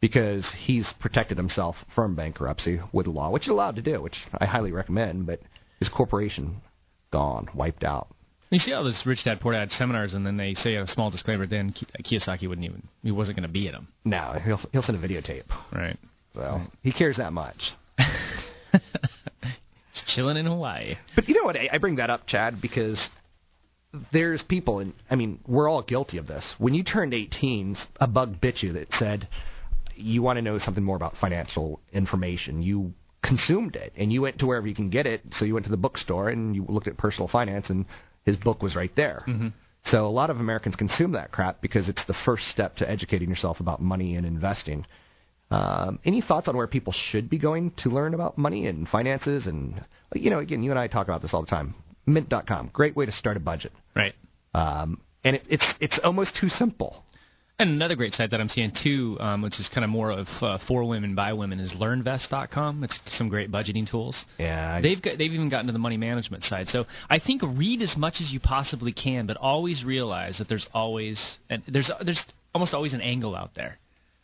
[0.00, 4.46] because he's protected himself from bankruptcy with law, which he's allowed to do, which I
[4.46, 5.26] highly recommend.
[5.26, 5.40] But
[5.78, 6.62] his corporation
[7.12, 8.08] gone, wiped out.
[8.50, 11.10] You see all this Rich Dad Poor Dad seminars, and then they say a small
[11.10, 11.46] disclaimer.
[11.46, 13.88] Then Kiyosaki wouldn't even he wasn't going to be at them.
[14.04, 15.44] No, he'll he'll send a videotape.
[15.72, 15.98] Right.
[16.34, 16.68] So Right.
[16.82, 17.56] he cares that much.
[18.72, 20.94] He's chilling in Hawaii.
[21.14, 21.56] But you know what?
[21.56, 22.98] I, I bring that up, Chad, because
[24.12, 26.44] there's people, and I mean, we're all guilty of this.
[26.58, 29.28] When you turned 18, a bug bit you that said
[29.96, 32.62] you want to know something more about financial information.
[32.62, 32.92] You
[33.24, 35.22] consumed it, and you went to wherever you can get it.
[35.38, 37.84] So you went to the bookstore and you looked at personal finance, and
[38.28, 39.24] his book was right there.
[39.26, 39.52] Mhm.
[39.86, 43.28] So a lot of Americans consume that crap because it's the first step to educating
[43.28, 44.84] yourself about money and investing.
[45.50, 49.46] Um, any thoughts on where people should be going to learn about money and finances?
[49.46, 49.82] And
[50.14, 51.74] you know, again, you and I talk about this all the time.
[52.06, 53.72] Mint.com, great way to start a budget.
[53.96, 54.14] Right.
[54.54, 57.04] Um, and it, it's it's almost too simple.
[57.60, 60.28] And another great site that I'm seeing too, um, which is kind of more of
[60.40, 62.84] uh, for women by women, is LearnVest.com.
[62.84, 64.16] It's some great budgeting tools.
[64.38, 66.68] Yeah, they've got, they've even gotten to the money management side.
[66.68, 70.68] So I think read as much as you possibly can, but always realize that there's
[70.72, 72.22] always and there's there's
[72.54, 73.78] almost always an angle out there,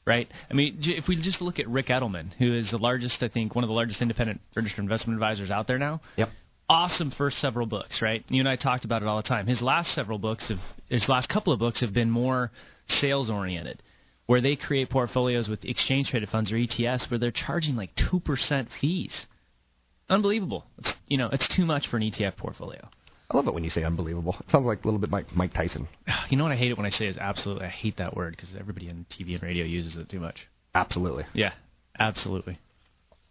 [0.06, 0.28] right?
[0.48, 3.56] I mean, if we just look at Ric Edelman, who is the largest, I think,
[3.56, 6.00] one of the largest independent registered investment advisors out there now.
[6.16, 6.28] Yep.
[6.68, 8.24] Awesome first several books, right?
[8.28, 9.48] You and I talked about it all the time.
[9.48, 10.58] His last several books have
[10.88, 12.52] his last couple of books have been more
[12.88, 13.82] sales oriented,
[14.26, 18.20] where they create portfolios with exchange traded funds or ETFs where they're charging like two
[18.20, 19.26] percent fees.
[20.08, 20.64] Unbelievable.
[20.78, 22.88] It's, you know, it's too much for an ETF portfolio.
[23.30, 24.36] I love it when you say unbelievable.
[24.38, 25.88] It sounds like a little bit Mike, Mike Tyson.
[26.30, 27.66] You know what I hate it when I say is absolutely.
[27.66, 30.36] I hate that word because everybody on TV and radio uses it too much.
[30.74, 31.24] Absolutely.
[31.34, 31.52] Yeah,
[31.98, 32.58] absolutely.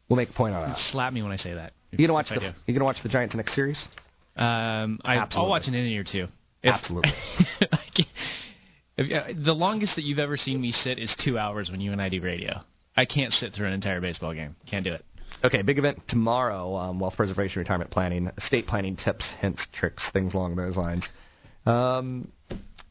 [0.07, 0.77] We'll make a point on that.
[0.91, 1.73] Slap me when I say that.
[1.91, 3.77] You gonna watch the you gonna watch the Giants next series?
[4.35, 6.27] Um, I, I'll watch an inning or two.
[6.61, 7.11] If- Absolutely.
[8.97, 11.81] I can't- if, the longest that you've ever seen me sit is two hours when
[11.81, 12.61] you and I do radio.
[12.95, 14.55] I can't sit through an entire baseball game.
[14.69, 15.03] Can't do it.
[15.43, 16.75] Okay, big event tomorrow.
[16.75, 21.03] Um, wealth preservation, retirement planning, estate planning tips, hints, tricks, things along those lines.
[21.65, 22.31] Um,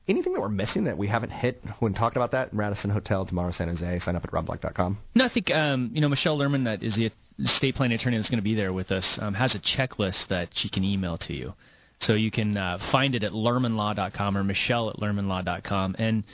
[0.09, 2.53] anything that we're missing that we haven't hit when talking about that?
[2.53, 4.01] Radisson Hotel tomorrow, San Jose.
[4.01, 4.99] Sign up at robblack.com.
[5.15, 7.11] No, I think um, you know Michelle Lerman, that is the
[7.43, 10.49] estate planning attorney that's going to be there with us, um, has a checklist that
[10.55, 11.55] she can email to you.
[12.03, 16.25] So you can uh, find it at lermanlaw.com or Michelle at lermanlaw.com, and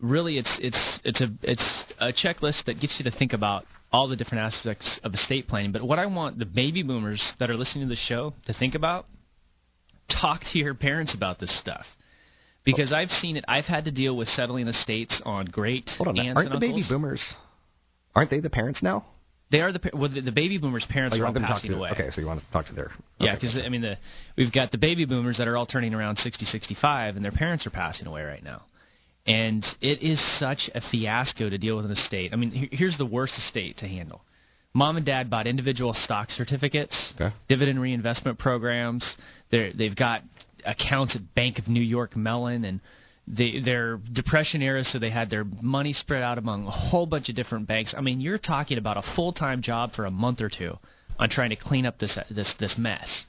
[0.00, 4.08] really it's it's it's a it's a checklist that gets you to think about all
[4.08, 5.72] the different aspects of estate planning.
[5.72, 8.74] But what I want the baby boomers that are listening to the show to think
[8.74, 9.06] about,
[10.20, 11.84] talk to your parents about this stuff
[12.64, 13.44] because I've seen it.
[13.48, 16.84] I've had to deal with settling estates on great Hold on, aunts aren't the baby
[16.88, 17.20] boomers?
[18.14, 19.06] Aren't they the parents now?
[19.50, 21.56] They are the well, the, the baby boomers' parents Oh, are all want to talk
[21.56, 21.90] passing to away.
[21.92, 23.36] Okay, so you want to talk to their Yeah, okay.
[23.40, 23.96] because I mean, the
[24.36, 27.66] we've got the baby boomers that are all turning around 60, 65, and their parents
[27.66, 28.62] are passing away right now.
[29.26, 32.32] And it is such a fiasco to deal with an estate.
[32.32, 34.22] I mean, here's the worst estate to handle.
[34.74, 37.34] Mom and dad bought individual stock certificates, Okay.
[37.48, 39.16] dividend reinvestment programs.
[39.50, 40.22] They're, they've got
[40.64, 42.80] accounts at Bank of New York Mellon, and
[43.36, 47.28] they, they're depression era, so they had their money spread out among a whole bunch
[47.28, 47.94] of different banks.
[47.96, 50.78] I mean, you're talking about a full time job for a month or two
[51.18, 53.24] on trying to clean up this this this mess.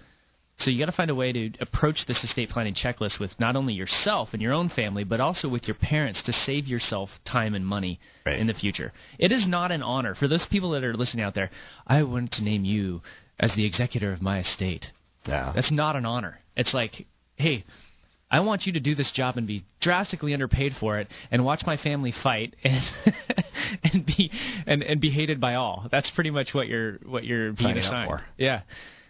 [0.59, 3.55] So you got to find a way to approach this estate planning checklist with not
[3.55, 7.55] only yourself and your own family, but also with your parents to save yourself time
[7.55, 8.91] and money in the future.
[9.17, 11.49] It is not an honor for those people that are listening out there.
[11.87, 13.01] I want to name you
[13.39, 14.87] as the executor of my estate.
[15.25, 15.53] Yeah.
[15.55, 16.39] That's not an honor.
[16.57, 17.05] It's like,
[17.37, 17.63] hey,
[18.31, 21.61] I want you to do this job and be drastically underpaid for it, and watch
[21.65, 22.83] my family fight and
[23.83, 24.31] and be
[24.67, 25.87] and, and be hated by all.
[25.91, 28.09] That's pretty much what you're what you're being Signing up assigned.
[28.09, 28.21] for.
[28.37, 28.61] Yeah.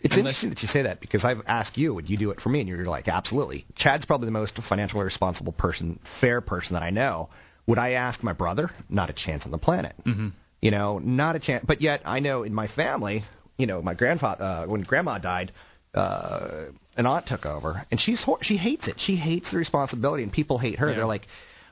[0.02, 2.40] It's Unless- interesting that you say that because I've asked you, would you do it
[2.40, 2.62] for me?
[2.62, 3.66] And you're like, absolutely.
[3.76, 7.28] Chad's probably the most financially responsible person, fair person that I know.
[7.68, 8.72] Would I ask my brother?
[8.88, 9.96] Not a chance on the planet.
[10.08, 10.30] Mm-hmm.
[10.62, 11.66] You know, not a chance.
[11.68, 13.26] But yet, I know in my family,
[13.58, 15.52] you know, my grandfather, uh, when grandma died,
[15.94, 16.68] uh,
[16.98, 18.96] an aunt took over, and she's hor- she hates it.
[19.06, 20.90] She hates the responsibility, and people hate her.
[20.90, 20.98] Yeah.
[20.98, 21.26] They're like,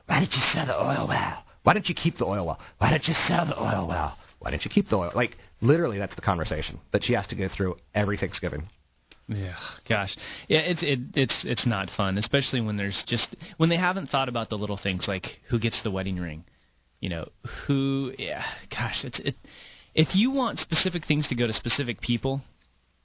[0.06, 1.44] why didn't you sell the oil well?
[1.62, 2.58] Why didn't you keep the oil well?
[2.78, 4.16] Why didn't you sell the oil well?
[4.38, 5.12] Why didn't you keep the oil?
[5.14, 8.68] Like literally, that's the conversation that she has to go through every Thanksgiving.
[9.30, 9.56] Yeah,
[9.86, 10.16] gosh,
[10.48, 14.30] yeah, it's it, it's it's not fun, especially when there's just when they haven't thought
[14.30, 16.44] about the little things like who gets the wedding ring,
[17.00, 17.28] you know,
[17.66, 19.34] who, yeah, gosh, it's it.
[19.94, 22.40] If you want specific things to go to specific people,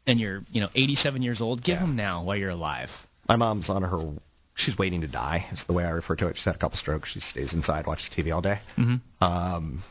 [0.08, 2.90] and you're you know 87 years old, give them now while you're alive.
[3.28, 4.14] My mom's on her.
[4.56, 5.46] She's waiting to die.
[5.52, 6.36] It's the way I refer to it.
[6.36, 7.10] She's had a couple strokes.
[7.12, 8.60] She stays inside, watches TV all day.
[8.78, 9.24] Mm-hmm.
[9.24, 9.84] Um,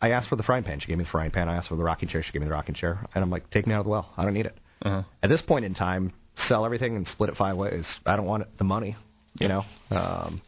[0.00, 0.78] I asked for the frying pan.
[0.80, 1.48] She gave me the frying pan.
[1.48, 2.22] I asked for the rocking chair.
[2.22, 3.04] She gave me the rocking chair.
[3.14, 4.12] And I'm like, take me out of the well.
[4.16, 4.56] I don't need it.
[4.82, 5.02] Uh-huh.
[5.22, 6.12] At this point in time,
[6.48, 7.84] sell everything and split it five ways.
[8.06, 8.96] I don't want it, the money.
[9.38, 9.62] You know.
[9.90, 10.40] Um,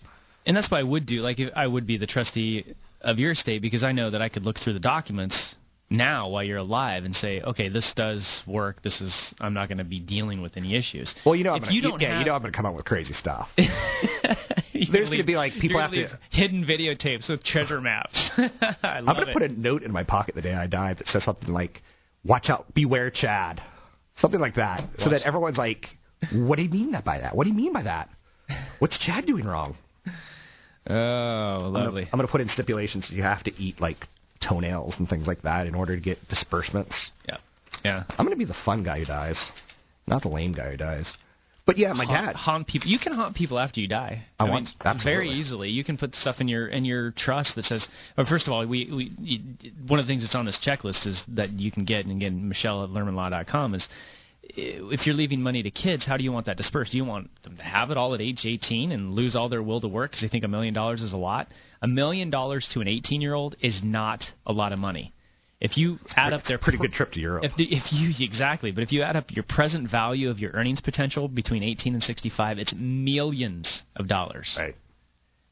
[0.47, 1.21] And that's what I would do.
[1.23, 4.29] Like if I would be the trustee of your estate because I know that I
[4.29, 5.57] could look through the documents
[5.93, 8.83] now while you're alive and say, okay, this does work.
[8.83, 11.13] This is I'm not going to be dealing with any issues.
[11.25, 12.57] well, you know, I'm if gonna, you don't yeah, have, you know, I'm going to
[12.57, 13.49] come up with crazy stuff.
[13.57, 18.15] There's gonna be, like, people have to- hidden videotapes with treasure maps.
[18.37, 21.07] I I'm going to put a note in my pocket the day I die that
[21.09, 21.83] says something like,
[22.25, 23.63] "Watch out, beware, Chad,"
[24.19, 25.87] something like that, so that everyone's like,
[26.33, 27.37] "What do you mean that by that?
[27.37, 28.09] What do you mean by that?
[28.81, 29.77] What's Chad doing wrong?"
[30.85, 32.09] Oh, lovely.
[32.13, 33.07] I'm going to put in stipulations.
[33.09, 33.99] You have to eat like
[34.49, 36.95] toenails and things like that in order to get disbursements.
[37.29, 37.37] Yeah,
[37.85, 38.05] yeah.
[38.11, 39.37] I'm going to be the fun guy who dies,
[40.07, 41.07] not the lame guy who dies.
[41.65, 42.37] But yeah, my haunt, dad.
[42.37, 42.89] haunt people.
[42.89, 44.25] You can haunt people after you die.
[44.39, 45.35] I mean, want- very absolutely.
[45.35, 45.69] easily.
[45.71, 47.87] You can put stuff in your in your trust that says.
[48.17, 51.07] Well, first of all, we, we you, one of the things that's on this checklist
[51.07, 53.87] is that you can get, and again, Michelle at LermanLaw.com is.
[54.43, 56.93] If you're leaving money to kids, how do you want that dispersed?
[56.93, 59.63] Do you want them to have it all at age 18 and lose all their
[59.63, 61.49] will to work because they think a million dollars is a lot?
[61.81, 65.15] A million dollars to an 18 year old is not a lot of money.
[65.61, 67.45] If you add up their Pretty good trip to Europe.
[67.45, 70.51] if, the, if you exactly, but if you add up your present value of your
[70.55, 74.53] earnings potential between 18 and 65, it's millions of dollars.
[74.59, 74.75] Right.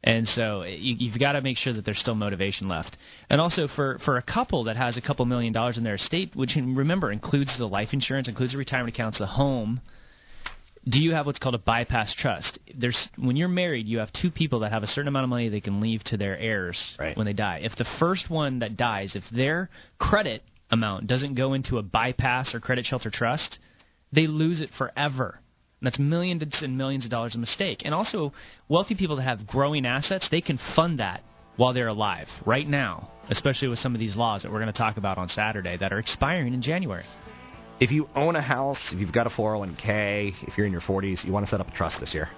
[0.02, 2.96] And so eh, you, you've got to make sure that there's still motivation left.
[3.28, 6.34] And also for for a couple that has a couple million dollars in their estate,
[6.34, 9.80] which remember includes the life insurance, includes the retirement accounts, the home.
[10.88, 12.58] Do you have what's called a bypass trust?
[12.74, 15.50] There's when you're married, you have two people that have a certain amount of money
[15.50, 17.14] they can leave to their heirs Right.
[17.16, 17.60] when they die.
[17.62, 22.54] If the first one that dies, if their credit amount doesn't go into a bypass
[22.54, 23.58] or credit shelter trust,
[24.12, 25.40] they lose it forever.
[25.80, 27.82] And that's millions and millions of dollars a mistake.
[27.84, 28.32] And also,
[28.68, 31.22] wealthy people that have growing assets, they can fund that
[31.56, 34.78] while they're alive right now, especially with some of these laws that we're going to
[34.78, 37.04] talk about on Saturday that are expiring in January.
[37.80, 41.24] If you own a house, if you've got a 401k, if you're in your 40s,
[41.24, 42.28] you want to set up a trust this year.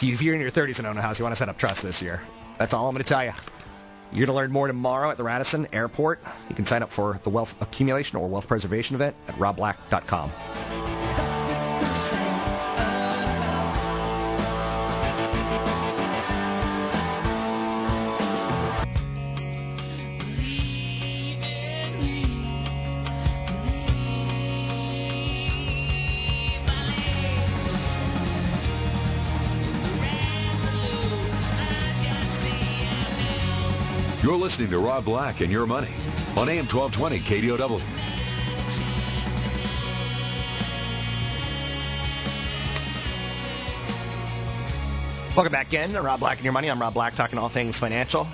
[0.00, 1.80] If you're in your 30s and own a house, you want to set up trust
[1.82, 2.20] this year.
[2.58, 3.30] That's all I'm going to tell you.
[4.10, 6.20] You're going to learn more tomorrow at the Radisson Airport.
[6.48, 10.83] You can sign up for the wealth accumulation or wealth preservation event at robblack.com.
[34.54, 35.92] listening to Rob Black and Your Money
[36.36, 37.58] on AM 1220 KDOW.
[45.36, 45.92] Welcome back in.
[45.94, 46.70] Rob Black and Your Money.
[46.70, 48.26] I'm Rob Black, talking all things financial.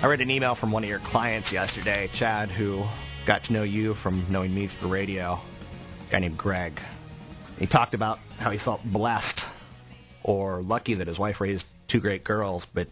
[0.00, 2.82] I read an email from one of your clients yesterday, Chad, who
[3.26, 5.34] got to know you from knowing me through radio.
[5.34, 6.80] A guy named Greg.
[7.58, 9.38] He talked about how he felt blessed
[10.24, 12.88] or lucky that his wife raised two great girls, but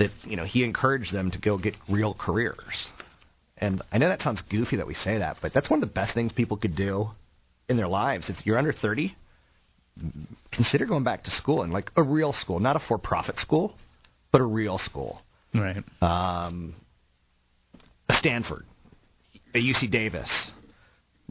[0.00, 2.86] that you know he encouraged them to go get real careers.
[3.58, 5.94] And I know that sounds goofy that we say that, but that's one of the
[5.94, 7.10] best things people could do
[7.68, 8.30] in their lives.
[8.30, 9.14] If you're under 30,
[10.50, 13.74] consider going back to school and like a real school, not a for-profit school,
[14.32, 15.20] but a real school.
[15.54, 15.84] Right.
[16.00, 16.74] Um,
[18.08, 18.64] a Stanford,
[19.54, 20.30] a UC Davis,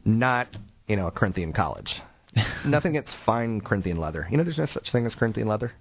[0.04, 0.46] not
[0.86, 1.92] you know a Corinthian college.
[2.64, 4.28] Nothing against fine Corinthian leather.
[4.30, 5.72] You know, there's no such thing as Corinthian leather.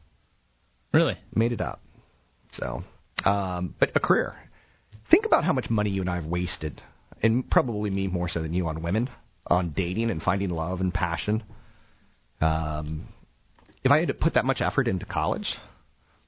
[0.92, 1.16] Really?
[1.36, 1.80] Made it up.
[2.54, 2.84] So,
[3.26, 4.36] um, but a career.
[5.12, 6.82] Think about how much money you and I have wasted,
[7.22, 9.10] and probably me more so than you on women,
[9.47, 11.43] on dating and finding love and passion.
[12.41, 13.08] Um,
[13.84, 15.56] if I had to put that much effort into college,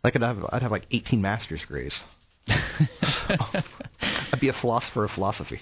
[0.03, 1.93] like I'd have, I'd have like 18 master's degrees.
[2.47, 5.61] I'd be a philosopher of philosophy.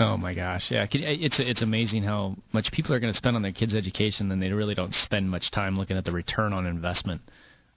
[0.00, 3.42] Oh my gosh, yeah, it's it's amazing how much people are going to spend on
[3.42, 6.66] their kids' education, and they really don't spend much time looking at the return on
[6.66, 7.20] investment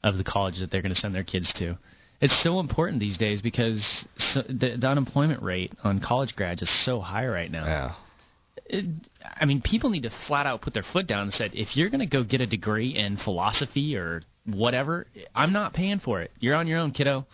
[0.04, 1.78] of the college that they're going to send their kids to.
[2.22, 3.84] It's so important these days because
[4.34, 7.66] so, the, the unemployment rate on college grads is so high right now.
[7.66, 7.94] Yeah.
[8.68, 8.86] It,
[9.24, 11.90] I mean, people need to flat out put their foot down and said, if you're
[11.90, 16.32] going to go get a degree in philosophy or whatever, I'm not paying for it.
[16.40, 17.26] You're on your own, kiddo.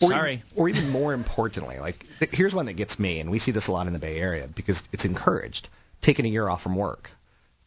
[0.00, 0.42] Or Sorry.
[0.46, 3.52] Even, or even more importantly, like th- here's one that gets me, and we see
[3.52, 5.68] this a lot in the Bay Area because it's encouraged.
[6.02, 7.10] Taking a year off from work,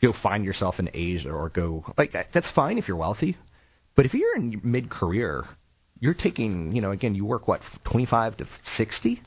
[0.01, 3.37] go find yourself in Asia, or go like that's fine if you're wealthy,
[3.95, 5.45] but if you're in mid career,
[5.99, 8.45] you're taking you know again you work what 25 to
[8.77, 9.21] 60.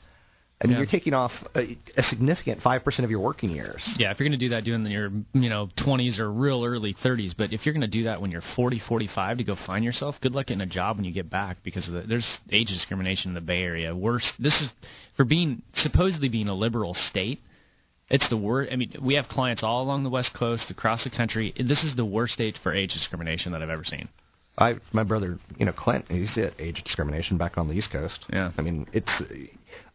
[0.59, 0.77] I mean, Yeah.
[0.79, 3.79] you're taking off a, a significant five percent of your working years.
[3.97, 6.95] Yeah, if you're going to do that doing your you know 20s or real early
[7.05, 9.85] 30s, but if you're going to do that when you're 40, 45 to go find
[9.85, 12.69] yourself, good luck getting a job when you get back because of the, there's age
[12.69, 13.95] discrimination in the Bay Area.
[13.95, 14.69] Worse, this is
[15.15, 17.39] for being supposedly being a liberal state.
[18.09, 18.71] It's the worst.
[18.73, 21.53] I mean, we have clients all along the West Coast, across the country.
[21.55, 24.07] This is the worst state for age discrimination that I've ever seen.
[24.57, 28.25] I my brother, you know, Clint, he's at age discrimination back on the East Coast.
[28.31, 28.51] Yeah.
[28.57, 29.09] I mean, it's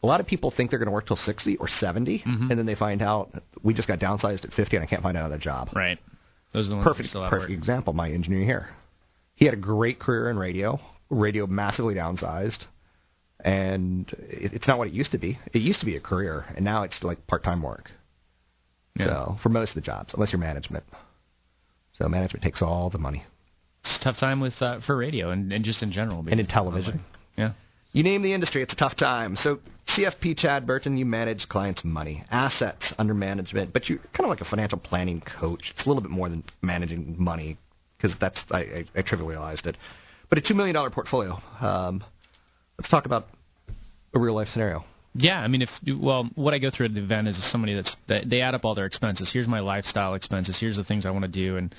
[0.02, 2.50] a lot of people think they're going to work till 60 or 70, Mm-hmm.
[2.50, 5.16] and then they find out we just got downsized at 50 and I can't find
[5.16, 5.70] another job.
[5.74, 5.98] Right.
[6.52, 7.92] Those are the ones Perfect, perfect example.
[7.92, 8.68] My engineer here,
[9.34, 10.78] he had a great career in radio.
[11.10, 12.64] Radio massively downsized,
[13.44, 15.38] and it, it's not what it used to be.
[15.52, 17.90] It used to be a career, and now it's like part-time work.
[18.96, 19.06] Yeah.
[19.06, 20.84] So for most of the jobs, unless you're management,
[21.98, 23.24] so management takes all the money.
[23.84, 26.24] It's a tough time with uh, for radio and, and just in general.
[26.28, 27.02] And in television.
[27.36, 27.52] Yeah.
[27.92, 29.36] You name the industry, it's a tough time.
[29.36, 29.58] So,
[29.96, 34.40] CFP Chad Burton, you manage clients' money, assets under management, but you're kind of like
[34.40, 35.60] a financial planning coach.
[35.74, 37.58] It's a little bit more than managing money
[37.96, 39.76] because that's I, I, I trivialized it.
[40.28, 41.38] But a two million dollar portfolio.
[41.60, 42.02] Um,
[42.78, 43.28] let's talk about
[44.14, 44.84] a real life scenario.
[45.14, 45.68] Yeah, I mean, if
[46.00, 48.64] well, what I go through at the event is somebody that's that they add up
[48.64, 49.28] all their expenses.
[49.32, 50.56] Here's my lifestyle expenses.
[50.58, 51.74] Here's the things I want to do, and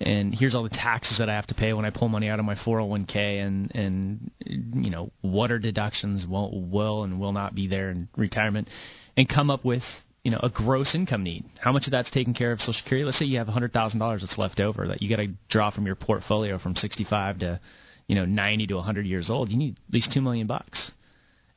[0.00, 2.38] and here's all the taxes that I have to pay when I pull money out
[2.38, 7.54] of my 401k, and and you know what are deductions will will and will not
[7.54, 8.68] be there in retirement,
[9.16, 9.82] and come up with
[10.22, 11.44] you know a gross income need.
[11.60, 13.04] How much of that's taken care of Social Security?
[13.04, 15.70] Let's say you have hundred thousand dollars that's left over that you got to draw
[15.70, 17.60] from your portfolio from 65 to
[18.06, 19.50] you know 90 to 100 years old.
[19.50, 20.92] You need at least two million bucks.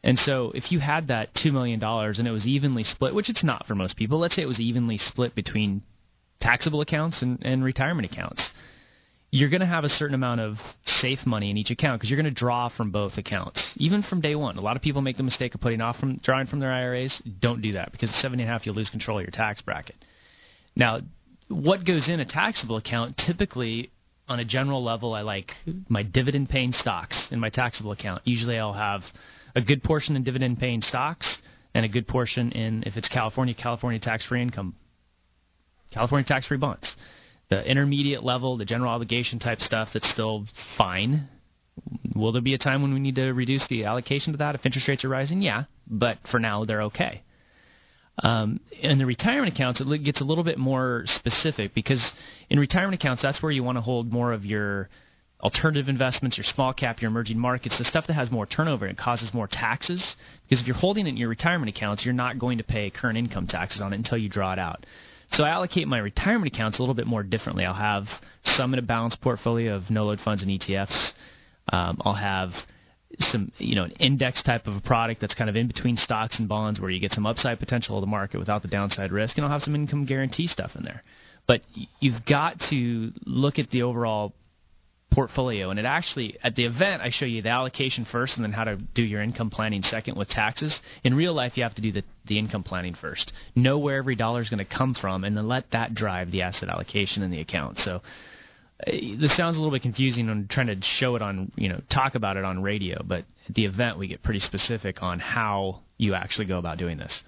[0.04, 3.44] And so if you had that $2 million and it was evenly split, which it's
[3.44, 5.84] not for most people, let's say it was evenly split between
[6.42, 8.44] taxable accounts and, and retirement accounts,
[9.32, 12.22] you're going to have a certain amount of safe money in each account because you're
[12.22, 14.58] going to draw from both accounts, even from day one.
[14.58, 17.22] A lot of people make the mistake of putting off from drawing from their IRAs.
[17.40, 19.62] Don't do that because at seven and a half, you'll lose control of your tax
[19.62, 19.96] bracket.
[20.76, 21.00] Now,
[21.48, 23.92] what goes in a taxable account typically
[24.28, 25.52] on a general level, I like
[25.90, 28.22] my dividend paying stocks in my taxable account.
[28.26, 29.02] Usually I'll have
[29.56, 31.28] a good portion in dividend paying stocks
[31.74, 34.76] and a good portion in, if it's California, California tax free income,
[35.94, 36.96] California tax free bonds.
[37.50, 40.46] The intermediate level, the general obligation type stuff that's still
[40.78, 41.28] fine.
[42.16, 44.66] Will there be a time when we need to reduce the allocation to that if
[44.66, 45.42] interest rates are rising?
[45.42, 47.24] Yeah, but for now they're okay.
[48.24, 52.04] Um, in the retirement accounts, it gets a little bit more specific because
[52.50, 54.90] in retirement accounts, that's where you want to hold more of your
[55.42, 58.98] alternative investments, your small cap, your emerging markets, the stuff that has more turnover and
[58.98, 60.16] causes more taxes.
[60.44, 63.18] Because if you're holding it in your retirement accounts, you're not going to pay current
[63.18, 64.86] income taxes on it until you draw it out.
[65.32, 67.66] So I allocate my retirement accounts a little bit more differently.
[67.66, 68.06] I'll have
[68.44, 71.12] some in a balanced portfolio of no load funds and ETFs.
[71.72, 72.50] Um, I'll have
[73.20, 76.38] some, you know, an index type of a product that's kind of in between stocks
[76.40, 79.38] and bonds where you get some upside potential of the market without the downside risk,
[79.38, 81.04] and I'll have some income guarantee stuff in there.
[81.48, 81.62] But
[82.00, 84.34] you've got to look at the overall
[85.12, 85.70] portfolio.
[85.70, 88.64] And it actually, at the event, I show you the allocation first and then how
[88.64, 90.78] to do your income planning second with taxes.
[91.04, 93.32] In real life, you have to do the, the income planning first.
[93.56, 96.42] Know where every dollar is going to come from and then let that drive the
[96.42, 97.78] asset allocation in the account.
[97.80, 98.02] So
[98.88, 101.82] uh, this sounds a little bit confusing on trying to show it on, you know,
[101.94, 105.82] talk about it on radio, but at the event, we get pretty specific on how
[105.98, 107.22] you actually go about doing this.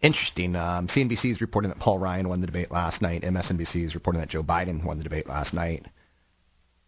[0.00, 0.54] Interesting.
[0.54, 3.22] Um, CNBC is reporting that Paul Ryan won the debate last night.
[3.22, 5.86] MSNBC is reporting that Joe Biden won the debate last night.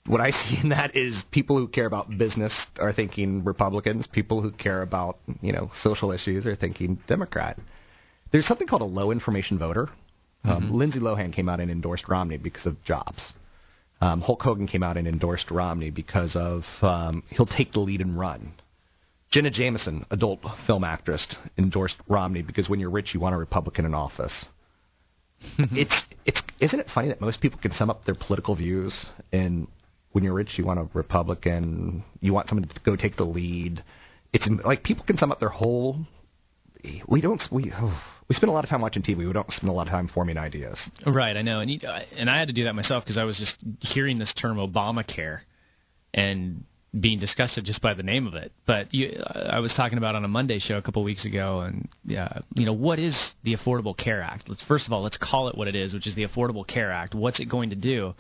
[0.07, 4.07] What I see in that is people who care about business are thinking Republicans.
[4.07, 7.59] People who care about you know social issues are thinking Democrat.
[8.32, 9.88] There's something called a low information voter.
[10.44, 10.74] Um, Mm-hmm.
[10.74, 13.20] Lindsay Lohan came out and endorsed Romney because of jobs.
[14.01, 18.01] Um, Hulk Hogan came out and endorsed Romney because of um, he'll take the lead
[18.01, 18.55] and run.
[19.30, 21.24] Jenna Jameson, adult film actress,
[21.59, 24.32] endorsed Romney because when you're rich, you want a Republican in office.
[25.59, 25.94] it's
[26.24, 28.92] it's isn't it funny that most people can sum up their political views
[29.32, 29.66] and
[30.12, 33.82] when you're rich, you want a Republican, you want someone to go take the lead.
[34.32, 35.98] It's like people can sum up their whole.
[37.06, 39.18] We don't we oh, we spend a lot of time watching TV.
[39.18, 40.78] We don't spend a lot of time forming ideas.
[41.06, 41.80] Right, I know, and you,
[42.16, 45.40] and I had to do that myself because I was just hearing this term Obamacare
[46.14, 46.64] and
[46.98, 48.50] being disgusted just by the name of it.
[48.66, 51.61] But you, I was talking about on a Monday show a couple of weeks ago,
[51.61, 54.44] and yeah, you know, what is the Affordable Care Act?
[54.48, 56.90] Let's first of all let's call it what it is, which is the Affordable Care
[56.90, 57.14] Act.
[57.14, 58.14] What's it going to do?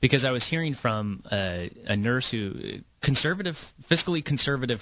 [0.00, 2.52] Because I was hearing from a, a nurse who
[3.02, 3.54] conservative,
[3.90, 4.78] fiscally conservative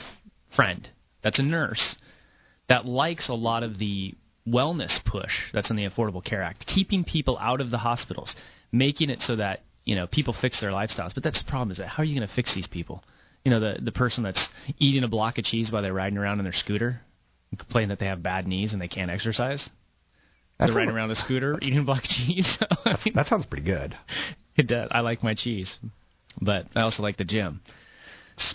[0.54, 0.88] friend
[1.22, 1.96] that's a nurse
[2.68, 4.14] that likes a lot of the
[4.46, 8.34] wellness push that's in the Affordable Care Act, keeping people out of the hospitals,
[8.72, 11.14] making it so that you know people fix their lifestyles.
[11.14, 13.02] But that's the problem is that how are you going to fix these people?
[13.44, 14.48] You know, the the person that's
[14.78, 17.00] eating a block of cheese while they're riding around on their scooter,
[17.50, 19.68] and complain that they have bad knees and they can't exercise.
[20.58, 22.58] That's they're riding around a scooter eating a block of cheese.
[22.84, 23.96] I mean, That sounds pretty good.
[24.58, 24.88] it does.
[24.92, 25.78] I like my cheese,
[26.40, 27.60] but I also like the gym.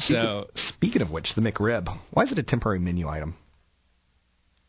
[0.08, 1.88] So Speaking of which, the McRib.
[2.12, 3.36] Why is it a temporary menu item?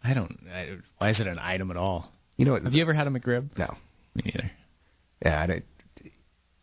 [0.03, 0.39] I don't.
[0.53, 2.11] I, why is it an item at all?
[2.37, 3.57] You know, what, Have you ever had a McRib?
[3.57, 3.75] no.
[4.15, 4.51] Me neither.
[5.25, 5.65] Yeah, I don't,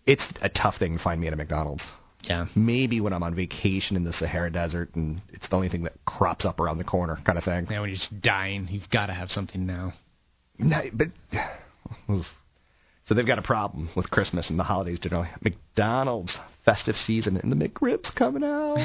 [0.05, 1.83] it's a tough thing to find me at a McDonald's.
[2.23, 2.45] Yeah.
[2.55, 5.93] Maybe when I'm on vacation in the Sahara Desert and it's the only thing that
[6.05, 7.67] crops up around the corner, kind of thing.
[7.69, 9.93] Yeah, when you're just dying, you've got to have something now.
[10.59, 11.07] No, but.
[13.11, 15.27] so they've got a problem with Christmas and the holidays generally.
[15.43, 16.33] McDonald's
[16.63, 18.77] festive season and the McRib's coming out.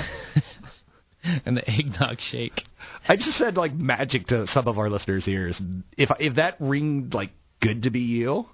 [1.46, 2.60] and the eggnog shake.
[3.06, 5.56] I just said like magic to some of our listeners' ears.
[5.96, 7.30] If if that ringed like
[7.62, 8.46] good to be you,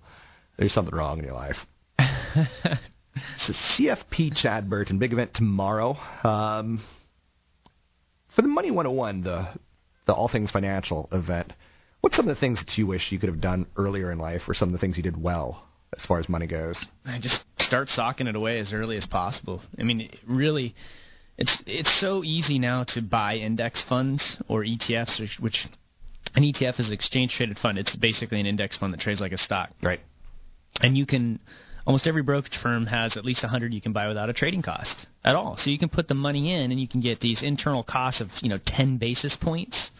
[0.58, 1.56] there's something wrong in your life.
[1.98, 5.96] so CFP Chad Burton, big event tomorrow.
[6.22, 6.84] Um,
[8.36, 9.48] for the Money 101, the
[10.06, 11.54] the All Things Financial event,
[12.02, 14.42] what's some of the things that you wish you could have done earlier in life,
[14.46, 15.64] or some of the things you did well
[15.96, 16.76] as far as money goes?
[17.06, 19.62] I just start socking it away as early as possible.
[19.78, 20.74] I mean, really,
[21.38, 25.56] it's it's so easy now to buy index funds or ETFs, which,
[26.34, 27.78] an ETF is exchange traded fund.
[27.78, 29.70] It's basically an index fund that trades like a stock.
[29.82, 30.00] Right.
[30.80, 31.40] And you can
[31.86, 34.62] almost every brokerage firm has at least a 100 you can buy without a trading
[34.62, 35.56] cost at all.
[35.58, 38.28] So you can put the money in and you can get these internal costs of,
[38.40, 39.90] you know, 10 basis points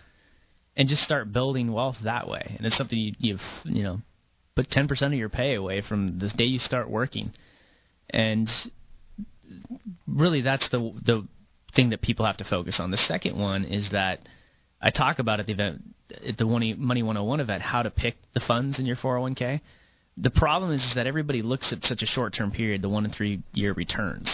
[0.76, 2.54] and just start building wealth that way.
[2.56, 3.98] And it's something you, you've, you know,
[4.56, 7.32] put 10% of your pay away from the day you start working.
[8.10, 8.48] And
[10.06, 11.26] really that's the the
[11.74, 12.90] thing that people have to focus on.
[12.90, 14.20] The second one is that
[14.80, 15.82] I talk about at the event
[16.26, 19.60] at the Money Money 101 event how to pick the funds in your 401k.
[20.18, 23.42] The problem is, that everybody looks at such a short-term period, the one and three
[23.54, 24.30] year returns,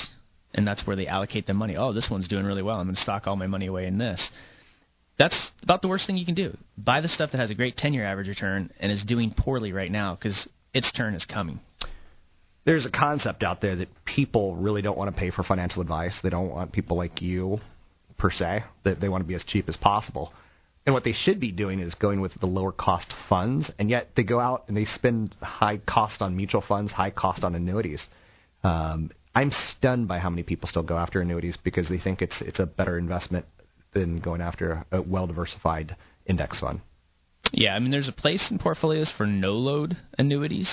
[0.52, 1.76] and that's where they allocate their money.
[1.76, 2.80] Oh, this one's doing really well.
[2.80, 4.20] I'm going to stock all my money away in this.
[5.18, 6.56] That's about the worst thing you can do.
[6.76, 9.90] Buy the stuff that has a great 10-year average return and is doing poorly right
[9.90, 11.60] now because its turn is coming.
[12.64, 16.12] There's a concept out there that people really don't want to pay for financial advice.
[16.22, 17.58] They don't want people like you,
[18.18, 18.64] per se.
[18.84, 20.32] That they want to be as cheap as possible.
[20.86, 24.10] And what they should be doing is going with the lower cost funds, and yet
[24.16, 28.02] they go out and they spend high cost on mutual funds, high cost on annuities.
[28.62, 32.36] Um, I'm stunned by how many people still go after annuities because they think it's
[32.40, 33.46] it's a better investment
[33.94, 36.80] than going after a well diversified index fund.
[37.52, 40.70] Yeah, I mean, there's a place in portfolios for no-load annuities,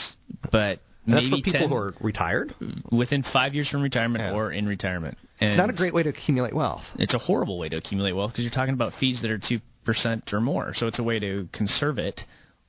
[0.52, 2.54] but And that's maybe for people 10 who are retired.
[2.92, 5.18] within five years from retirement or in retirement.
[5.40, 6.82] And Not a great way to accumulate wealth.
[6.98, 9.60] It's a horrible way to accumulate wealth because you're talking about fees that are two
[9.86, 10.74] percent or more.
[10.76, 12.20] So it's a way to conserve it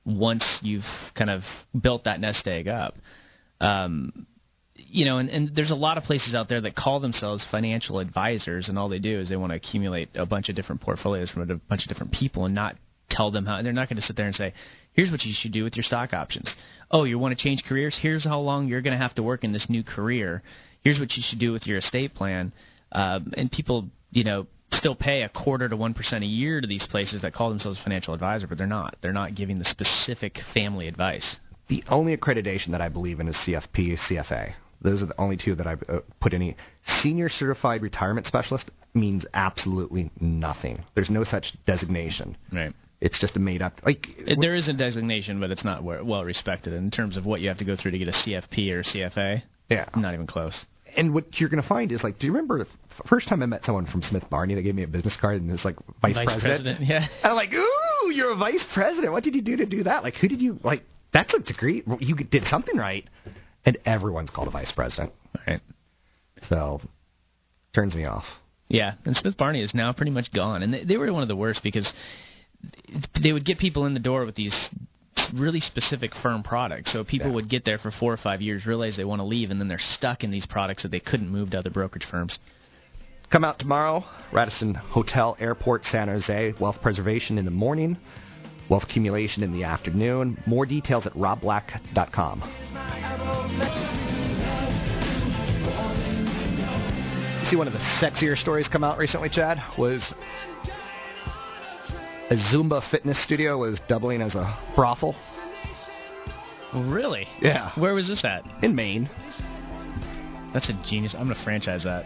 [0.05, 0.85] once you've
[1.17, 1.43] kind of
[1.81, 2.95] built that nest egg up.
[3.61, 4.27] Um,
[4.79, 7.99] you know, and, and there's a lot of places out there that call themselves financial
[7.99, 11.31] advisors, and all they do is they want to accumulate a bunch of different portfolios
[11.31, 12.77] from a bunch of different people and not
[13.11, 13.63] tell them how.
[13.63, 14.53] They're not going to sit there and say,
[14.93, 16.53] "Here's what you should do with your stock options."
[16.91, 17.99] Oh, you want to change careers?
[18.01, 20.43] Here's how long you're going to have to work in this new career.
[20.83, 22.53] Here's what you should do with your estate plan.
[22.93, 26.67] Um, and people, you know, still pay a quarter to one percent a year to
[26.67, 28.97] these places that call themselves financial advisor, but they're not.
[29.03, 31.37] They're not giving the specific family advice.
[31.69, 34.55] The only accreditation that I believe in is CFP, CFA.
[34.83, 36.57] Those are the only two that I've uh, put any.
[37.03, 40.85] Senior Certified Retirement Specialist means absolutely nothing.
[40.95, 42.37] There's no such designation.
[42.53, 42.73] Right.
[43.01, 43.75] It's just a made up.
[43.85, 44.07] Like
[44.41, 47.59] there is a designation, but it's not well respected in terms of what you have
[47.59, 49.43] to go through to get a CFP or CFA.
[49.69, 49.89] Yeah.
[49.97, 50.65] Not even close.
[50.97, 52.67] and what you're going to find is like, do you remember the
[53.09, 54.55] first time I met someone from Smith Barney?
[54.55, 57.07] They gave me a business card and it's like vice, Vice president, yeah.
[57.23, 59.13] And I'm like, ooh, you're a vice president.
[59.13, 60.03] What did you do to do that?
[60.03, 60.83] Like, who did you like?
[61.13, 61.83] That's a degree.
[62.01, 63.05] You did something right,
[63.67, 65.13] and everyone's called a vice president.
[65.47, 65.61] Right.
[66.49, 66.81] So,
[67.75, 68.25] turns me off.
[68.69, 71.29] Yeah, and Smith Barney is now pretty much gone, and they, they were one of
[71.29, 71.93] the worst because
[73.23, 74.69] they would get people in the door with these
[75.35, 76.93] really specific firm products.
[76.93, 79.51] So people would get there for four or five years, realize they want to leave,
[79.51, 82.39] and then they're stuck in these products that they couldn't move to other brokerage firms.
[83.31, 86.55] Come out tomorrow, Radisson Hotel Airport, San Jose.
[86.61, 87.97] Wealth preservation in the morning,
[88.69, 90.43] wealth accumulation in the afternoon.
[90.47, 92.41] More details at robblack.com.
[97.51, 100.03] See, one of the sexier stories come out recently, Chad, was
[102.31, 105.15] a Zumba fitness studio was doubling as a brothel
[106.75, 107.27] Really?
[107.41, 107.73] Yeah.
[107.79, 108.43] Where was this at?
[108.63, 109.09] in Maine.
[110.53, 111.15] That's a genius.
[111.17, 112.05] I'm going to franchise that.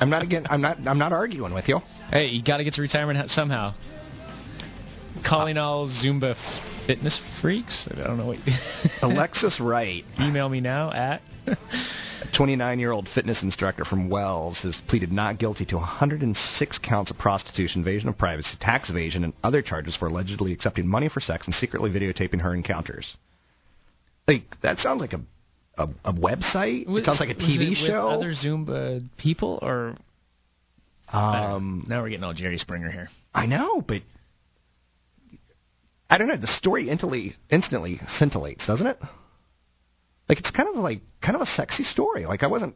[0.00, 0.46] I'm not again.
[0.50, 0.78] I'm not.
[0.86, 1.80] I'm not arguing with you.
[2.10, 3.74] Hey, you got to get to retirement somehow.
[5.26, 6.34] Calling all Zumba
[6.86, 7.88] fitness freaks.
[7.90, 8.38] I don't know what.
[9.02, 11.20] Alexis Wright, Email me now at.
[12.38, 18.08] 29-year-old fitness instructor from Wells, has pleaded not guilty to 106 counts of prostitution, invasion
[18.08, 21.90] of privacy, tax evasion, and other charges for allegedly accepting money for sex and secretly
[21.90, 23.16] videotaping her encounters.
[24.26, 25.20] Like that sounds like a
[25.78, 26.86] a, a website.
[26.86, 28.08] Was- it sounds like a TV show.
[28.08, 29.94] Other Zumba people, or
[31.12, 33.08] um, now we're getting all Jerry Springer here.
[33.34, 34.02] I know, but
[36.10, 36.36] I don't know.
[36.36, 38.98] The story instantly instantly scintillates, doesn't it?
[40.28, 42.26] Like it's kind of like kind of a sexy story.
[42.26, 42.74] Like I wasn't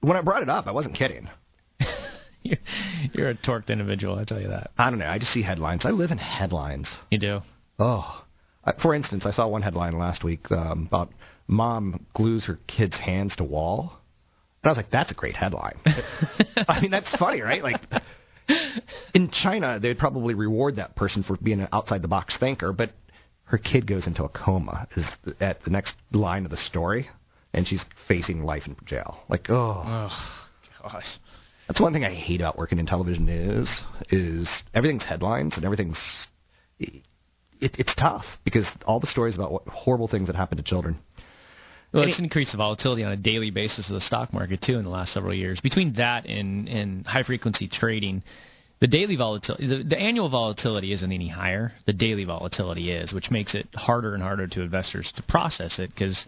[0.00, 1.28] when I brought it up, I wasn't kidding.
[2.44, 2.58] You're,
[3.12, 4.70] you're a torqued individual, I tell you that.
[4.78, 5.08] I don't know.
[5.08, 5.82] I just see headlines.
[5.84, 6.88] I live in headlines.
[7.10, 7.40] You do.
[7.80, 8.24] Oh,
[8.64, 11.10] I, for instance, I saw one headline last week um, about
[11.48, 13.98] mom glues her kid's hands to wall,
[14.62, 15.78] and I was like, "That's a great headline."
[16.68, 17.62] I mean, that's funny, right?
[17.62, 17.80] Like
[19.14, 22.90] in China, they'd probably reward that person for being an outside the box thinker, but
[23.44, 25.04] her kid goes into a coma is
[25.40, 27.08] at the next line of the story,
[27.54, 29.20] and she's facing life in jail.
[29.28, 30.08] Like, oh, Oh,
[30.82, 31.04] gosh.
[31.66, 33.68] that's one thing I hate about working in television is
[34.10, 35.98] is everything's headlines and everything's
[36.78, 37.02] it,
[37.60, 40.98] it's tough because all the stories about what horrible things that happen to children.
[41.92, 44.84] Well, it's increased the volatility on a daily basis of the stock market too in
[44.84, 45.58] the last several years.
[45.62, 48.22] Between that and, and high frequency trading,
[48.80, 51.72] the daily volatility, the, the annual volatility isn't any higher.
[51.86, 55.90] The daily volatility is, which makes it harder and harder to investors to process it
[55.90, 56.18] because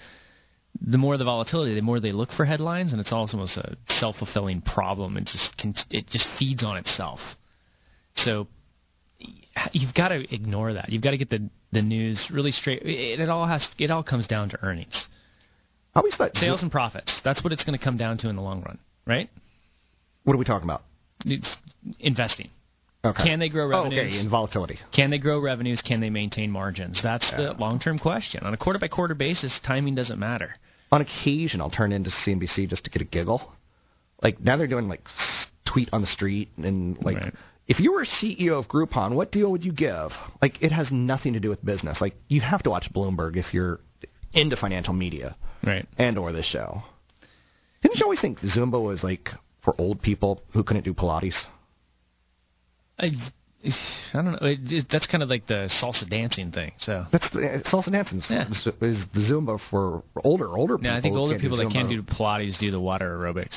[0.81, 4.17] the more the volatility, the more they look for headlines, and it's almost a self
[4.17, 5.17] fulfilling problem.
[5.17, 7.21] It just can, it just feeds on itself.
[8.17, 8.49] So
[9.73, 10.91] you've got to ignore that.
[10.91, 12.83] You've got to get the the news really straight.
[12.83, 15.07] It, it all has it all comes down to earnings,
[15.95, 17.21] I always thought sales and profits.
[17.25, 19.29] That's what it's going to come down to in the long run, right?
[20.25, 20.85] What are we talking about?
[21.25, 21.57] It's
[21.99, 22.51] investing.
[23.05, 23.23] Okay.
[23.25, 23.93] Can they grow revenues?
[23.93, 24.13] Oh, revenues?
[24.19, 24.79] okay, in volatility.
[24.95, 25.83] Can they grow revenues?
[25.87, 27.01] Can they maintain margins?
[27.03, 27.39] That's Yeah.
[27.39, 28.45] the long term question.
[28.45, 30.55] On a quarter by quarter basis, timing doesn't matter.
[30.93, 33.55] On occasion, I'll turn into CNBC just to get a giggle.
[34.23, 35.03] Like now they're doing like
[35.65, 37.17] tweet on the street and like.
[37.17, 37.35] Right.
[37.69, 40.11] If you were CEO of Groupon, what deal would you give?
[40.43, 41.99] Like, it has nothing to do with business.
[42.01, 43.79] Like, you have to watch Bloomberg if you're
[44.33, 45.87] into financial media Right.
[45.99, 46.83] and or this show.
[47.83, 49.29] Didn't you always think Zumba was like
[49.65, 51.35] for old people who couldn't do Pilates?
[52.99, 53.07] I,
[53.65, 54.39] I don't know.
[54.43, 56.73] It, it, that's kind of like the salsa dancing thing.
[56.79, 57.07] So.
[57.13, 58.49] That's the, salsa dancing Yeah.
[58.51, 58.65] is
[59.15, 60.91] the Zumba for older older people.
[60.93, 63.57] Yeah, I think older people that can't do Pilates do the water aerobics.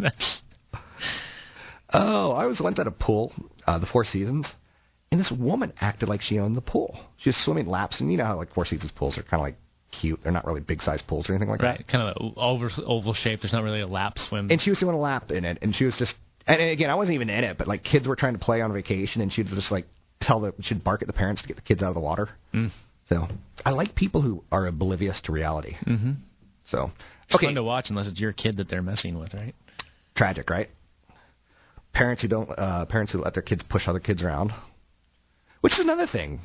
[1.92, 3.32] Oh, I was once at a pool,
[3.66, 4.46] uh, the Four Seasons,
[5.10, 6.98] and this woman acted like she owned the pool.
[7.18, 9.40] She was swimming laps, and you know how like Four Seasons pools are kind of
[9.40, 9.56] like
[10.00, 10.20] cute.
[10.22, 11.78] They're not really big size pools or anything like right.
[11.78, 11.92] that.
[11.92, 13.40] Right, kind of oval, oval shape.
[13.42, 14.50] There's not really a lap swim.
[14.50, 16.14] And she was doing a lap in it, and she was just.
[16.46, 18.72] And again, I wasn't even in it, but like kids were trying to play on
[18.72, 19.86] vacation, and she'd just like
[20.22, 22.28] tell the she'd bark at the parents to get the kids out of the water.
[22.54, 22.70] Mm.
[23.08, 23.26] So
[23.64, 25.74] I like people who are oblivious to reality.
[25.86, 26.12] Mm-hmm.
[26.70, 26.92] So
[27.24, 29.54] It's okay, fun to watch unless it's your kid that they're messing with, right?
[30.16, 30.68] tragic, right?
[31.92, 34.52] parents who don't uh, parents who let their kids push other kids around,
[35.60, 36.40] which is another thing.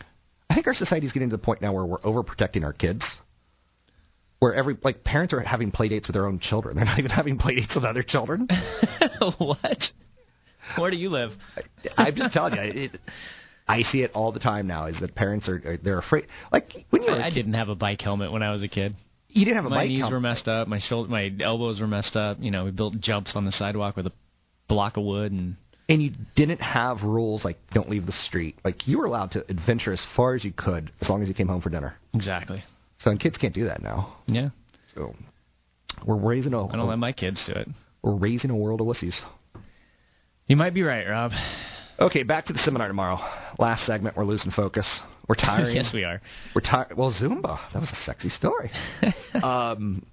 [0.50, 3.04] I think our society is getting to the point now where we're overprotecting our kids.
[4.40, 6.76] Where every like parents are having play dates with their own children.
[6.76, 8.48] They're not even having play dates with other children.
[9.38, 9.80] what?
[10.78, 11.32] Where do you live?
[11.98, 13.00] I, I'm just telling you, it,
[13.68, 14.86] I see it all the time now.
[14.86, 16.28] Is that parents are, are they're afraid?
[16.52, 18.96] Like when you I, I didn't have a bike helmet when I was a kid.
[19.30, 20.14] You didn't have a my bike My knees helmet.
[20.14, 20.68] were messed up.
[20.68, 22.38] My shoulder, my elbows were messed up.
[22.40, 24.14] You know, we built jumps on the sidewalk with a
[24.68, 25.56] block of wood, and
[25.88, 28.58] and you didn't have rules like don't leave the street.
[28.64, 31.34] Like you were allowed to adventure as far as you could as long as you
[31.34, 31.96] came home for dinner.
[32.14, 32.64] exactly.
[33.00, 34.16] So and kids can't do that now.
[34.26, 34.50] Yeah,
[34.96, 35.14] So
[36.06, 37.68] we're raising a I don't let my kids do it.
[38.02, 39.14] we're raising a world of wussies.
[40.48, 41.32] You might be right, Rob.
[42.00, 43.18] Okay, back to the seminar tomorrow.
[43.58, 44.86] Last segment, we're losing focus.
[45.28, 45.74] We're tired.
[45.74, 46.22] yes, we are.
[46.54, 46.96] We're tired.
[46.98, 47.58] Well, Zumba.
[47.74, 48.70] That was a sexy story.
[49.44, 50.06] um,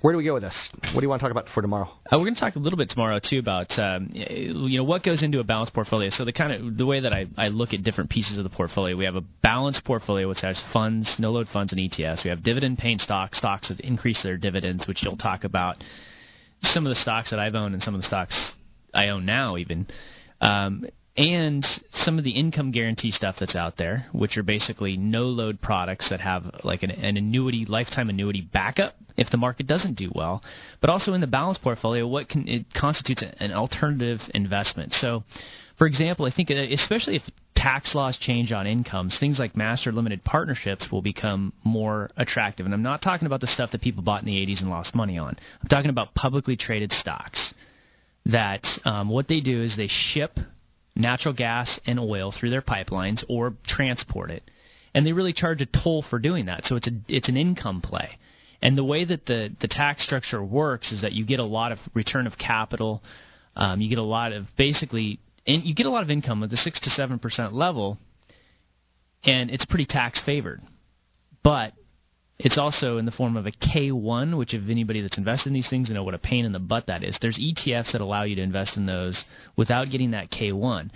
[0.00, 0.54] where do we go with this?
[0.92, 1.88] What do you want to talk about for tomorrow?
[2.06, 5.02] Uh, we're going to talk a little bit tomorrow too about um, you know what
[5.02, 6.10] goes into a balanced portfolio.
[6.10, 8.50] So the kind of the way that I, I look at different pieces of the
[8.50, 12.24] portfolio, we have a balanced portfolio which has funds, no load funds, and ETFs.
[12.24, 15.76] We have dividend paying stocks, stocks that increase their dividends, which you'll talk about.
[16.62, 18.52] Some of the stocks that I've owned and some of the stocks
[18.92, 19.86] I own now, even.
[20.40, 20.84] Um,
[21.16, 25.60] and some of the income guarantee stuff that's out there, which are basically no load
[25.60, 30.10] products that have like an, an annuity, lifetime annuity backup if the market doesn't do
[30.12, 30.42] well.
[30.80, 34.92] But also in the balance portfolio, what can, it constitutes an alternative investment.
[34.94, 35.22] So,
[35.78, 37.22] for example, I think uh, especially if
[37.54, 42.66] tax laws change on incomes, things like master limited partnerships will become more attractive.
[42.66, 44.96] And I'm not talking about the stuff that people bought in the 80s and lost
[44.96, 45.36] money on.
[45.62, 47.54] I'm talking about publicly traded stocks
[48.26, 50.38] that um, what they do is they ship
[50.96, 54.42] natural gas and oil through their pipelines or transport it,
[54.94, 56.64] and they really charge a toll for doing that.
[56.64, 58.18] So it's a it's an income play.
[58.62, 61.72] And the way that the the tax structure works is that you get a lot
[61.72, 63.02] of return of capital,
[63.56, 66.50] um, you get a lot of basically, and you get a lot of income at
[66.50, 67.98] the six to seven percent level,
[69.24, 70.60] and it's pretty tax favored.
[71.42, 71.74] But
[72.38, 75.68] it's also in the form of a K1, which if anybody that's invested in these
[75.70, 77.16] things you know what a pain in the butt that is.
[77.20, 79.24] There's ETFs that allow you to invest in those
[79.56, 80.90] without getting that K1.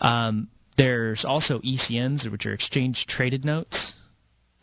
[0.00, 3.94] Um, there's also ETNs, which are exchange traded notes.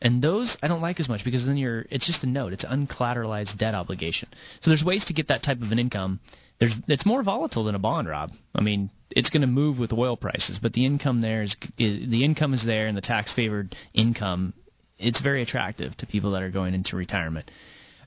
[0.02, 2.54] And those I don't like as much because then you're it's just a note.
[2.54, 4.30] It's uncollateralized debt obligation.
[4.62, 6.20] So there's ways to get that type of an income.
[6.60, 8.32] There's it's more volatile than a bond, Rob.
[8.54, 12.10] I mean, it's going to move with oil prices, but the income there is, is
[12.10, 14.54] the income is there and the tax favored income
[14.98, 17.50] it's very attractive to people that are going into retirement.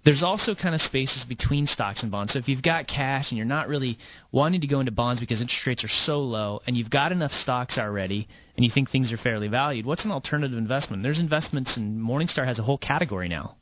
[0.05, 2.33] There's also kind of spaces between stocks and bonds.
[2.33, 3.99] So if you've got cash and you're not really
[4.33, 7.33] wanting to go into bonds because interest rates are so low and you've got enough
[7.33, 11.03] stocks already and you think things are fairly valued, what's an alternative investment?
[11.03, 13.57] There's investments and Morningstar has a whole category now.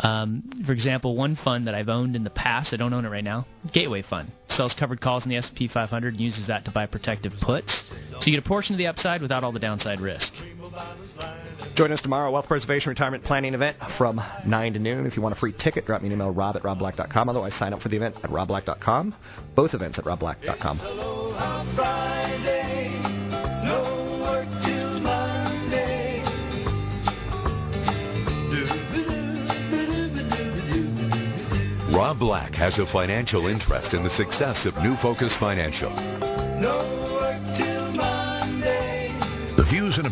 [0.00, 3.10] Um, for example, one fund that I've owned in the past, I don't own it
[3.10, 4.28] right now, Gateway Fund.
[4.48, 7.72] Sells covered calls in the S&P 500 and uses that to buy protective puts.
[8.18, 10.32] So you get a portion of the upside without all the downside risk.
[11.76, 15.06] Join us tomorrow, Wealth Preservation Retirement Planning event from 9 to noon.
[15.06, 17.28] If you want a free ticket, drop me an email, rob at robblack.com.
[17.28, 19.14] Otherwise, sign up for the event at robblack.com.
[19.56, 20.78] Both events at robblack.com.
[31.92, 35.90] Rob Black has a financial interest in the success of New Focus Financial.
[35.90, 37.03] The